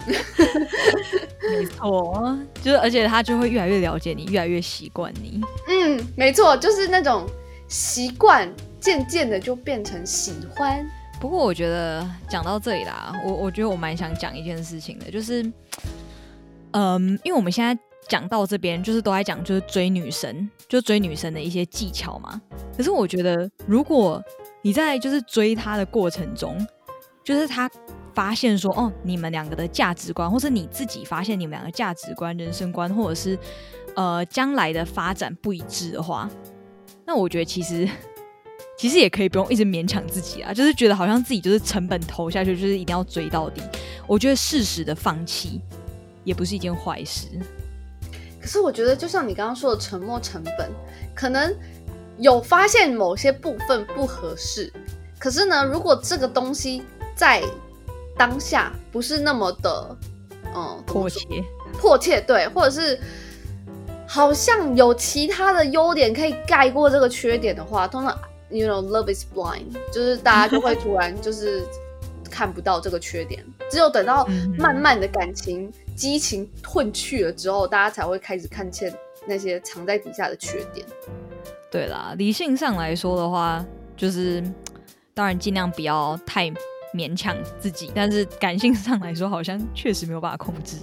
[0.05, 5.41] 没错，就是而且他就会越来越了解你，越来越习惯你。
[5.69, 7.25] 嗯，没错，就是那种
[7.69, 10.85] 习惯，渐渐的就变成喜欢。
[11.21, 15.49] 不过，我觉得讲到这里啦，我我觉得我蛮想讲一件事情的，就是。
[16.71, 22.41] 嗯，因为我们现在讲到这边，就是都在讲就是追女神，就追女神的一些技巧嘛。
[22.75, 24.23] 可是我觉得，如果
[24.61, 26.57] 你在就是追她的过程中，
[27.23, 27.69] 就是她
[28.13, 33.37] 发现说，哦，你们两个的价值观，或是你自己发现你们两个价值观、人生观，或者是
[33.95, 36.29] 呃将来的发展不一致的话，
[37.05, 37.87] 那我觉得其实
[38.77, 43.61] 其实也可以不用一直勉强自己啊，就是觉得好像自己就是成本投下去，就是一定要追到底。
[44.07, 45.61] 我觉得适时的放弃
[46.27, 47.25] 也不是一件坏事。
[48.41, 50.69] 可是我觉得，就像你刚刚说的沉没成本，
[51.15, 51.55] 可能
[52.17, 54.71] 有发现某些部分不合适，
[55.17, 56.83] 可是呢，如果这个东西
[57.15, 57.41] 在
[58.17, 59.97] 当下不是那么的，
[60.53, 61.25] 嗯，迫切，
[61.79, 62.99] 迫切，对，或者是
[64.05, 68.17] 好像有其他的优点可以盖过这个缺点的话，通常
[68.49, 71.63] ，you know，love is blind，就是大家就会突然就是
[72.29, 74.25] 看不到这个缺点，只有等到
[74.59, 78.93] 慢慢的感情激情褪去了之后，大家才会开始看见
[79.27, 80.85] 那些藏在底下的缺点。
[81.69, 83.65] 对啦，理性上来说的话，
[83.97, 84.41] 就是
[85.13, 86.49] 当然尽量不要太。
[86.93, 90.77] 勉强自己，但是感性上来说，好像确实没有办法控制。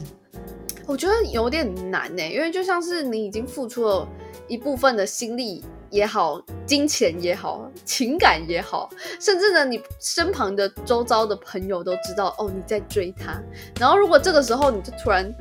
[0.86, 4.06] 我觉得有点难呢，因为就像是你已经付出了
[4.46, 13.40] 一部分的心力也好，金钱也好，情感也好，甚至呢，你身旁的周遭的朋友都知道哦你在追他。
[13.78, 15.32] 然后如果这个时候你就突然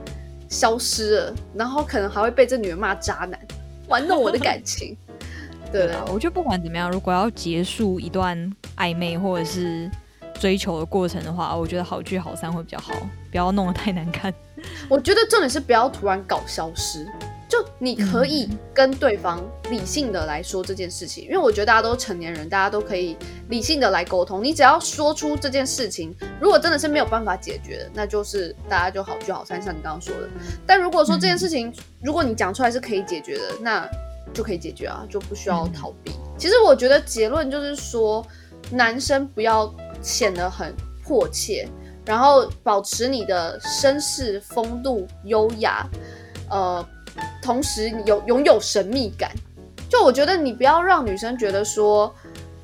[0.50, 3.40] 消失了，然后可能还会被这女人骂渣男，
[3.88, 4.98] 玩弄我的感情。
[5.72, 9.90] 对啊，我觉得不管怎么样，如果要结束一段暧昧或者是。
[10.40, 12.92] 追求的过程的话，我觉得好聚好散会比较好，
[13.32, 14.34] 不要弄得太难看。
[14.90, 17.08] 我觉得重点是不要突然搞消失，
[17.54, 19.40] 就你可以跟对方
[19.70, 23.16] 理性的来说这件事情，因为我觉得大家都成年人，大家都可以
[23.50, 24.44] 理性的来沟通。
[24.44, 30.28] 你只要说出这件事情，如果真的是没有办法解决的，那就是大家就好聚好散，像你刚刚说的。
[30.66, 33.88] 但如果说这件事情，如果你讲出来是可以解决的，那
[34.34, 36.12] 就可以解决啊，就不需要逃避。
[36.40, 38.26] 其实我觉得结论就是说，
[38.72, 39.72] 男生不要。
[40.02, 41.66] 显得很迫切，
[42.06, 45.88] 然后保持你的绅士风度、优雅，
[46.50, 46.86] 呃，
[47.42, 49.32] 同时有拥有神秘感。
[49.90, 52.14] 就我觉得你不要让女生觉得说，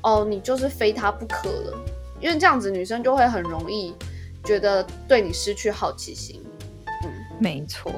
[0.02, 1.84] 哦，你就是非她不可了，
[2.20, 3.94] 因为这样子女生就会很容易
[4.44, 6.42] 觉得对你失去好奇心。
[7.04, 7.92] 嗯，没错，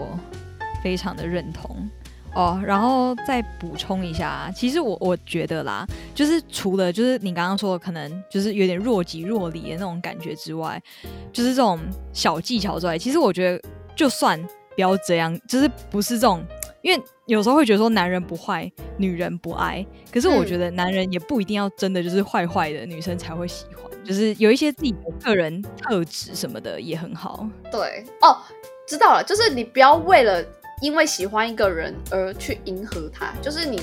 [0.83, 1.89] 非常的认同。
[2.35, 10.83] 哦，然后再补充一下，其实我我觉得啦，就是除了就是你刚刚说的可能就是有点若即若离的那种感觉之外，
[11.31, 11.79] 就是这种
[12.15, 14.43] 小技巧之外，其实我觉得就算
[14.75, 16.45] 不要这样，就是不是这种，
[16.83, 27.49] 因为有时候会觉得说男人不坏，女人不爱，可是我觉得男人也不一定要真的就是坏坏的女生才会喜欢，就是有一些自己的个人特质什么的也很好。
[27.71, 28.39] 对，哦，
[28.87, 30.45] 知道了，就是你不要为了。
[30.81, 33.81] 因为喜欢一个人而去迎合他，就是你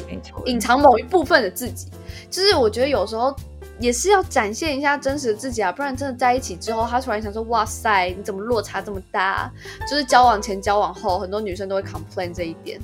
[0.48, 1.90] 隐藏某一部分的自己。
[2.30, 3.34] 就是我觉得有时候
[3.80, 9.52] 也是要展现一下真实的自己啊，不然真的在一起之后，他突然想说：“哇塞，你怎么落差这么大？”
[9.90, 12.80] 就是交往前、交往后，很多女生都会 complain 这一点。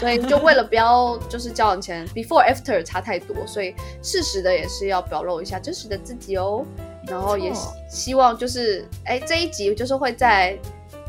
[0.00, 6.64] 所以就为了不要就是交往前 before after 差太多，所以适时的也是要表露一下真实的自己哦。
[7.06, 7.52] 然后也
[7.88, 10.58] 希望就是哎这一集就是会在。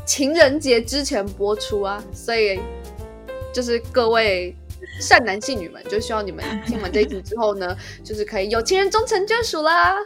[0.06, 2.58] 情人节之前播出啊，所以
[3.54, 4.56] 就是各位
[5.00, 9.96] 善男信女们，就希望你们听完这一集之后呢， 就是可以有情人终成眷属啦。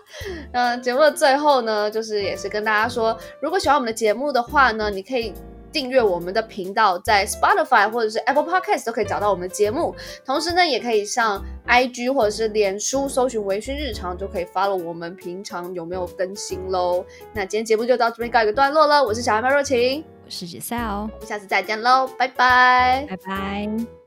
[0.53, 5.33] 嗯，节目的最后呢，就是也是跟大家说，如果喜欢我们的节目的话呢，你可以。
[5.75, 9.93] 订阅我们的频道，在 Spotify 或者是 Apple Podcast 都可以找到我们的节目。
[10.25, 17.05] 同时呢，也可以上 IG 或者是脸书搜寻“微醺日常”，就可以 follow 我们平常有没有更新喽。
[17.33, 19.03] 那今天节目就到这边告一个段落了。
[19.03, 24.04] 我是小孩麦若晴，我是 Giselle，我们下次再见喽，拜拜，拜拜。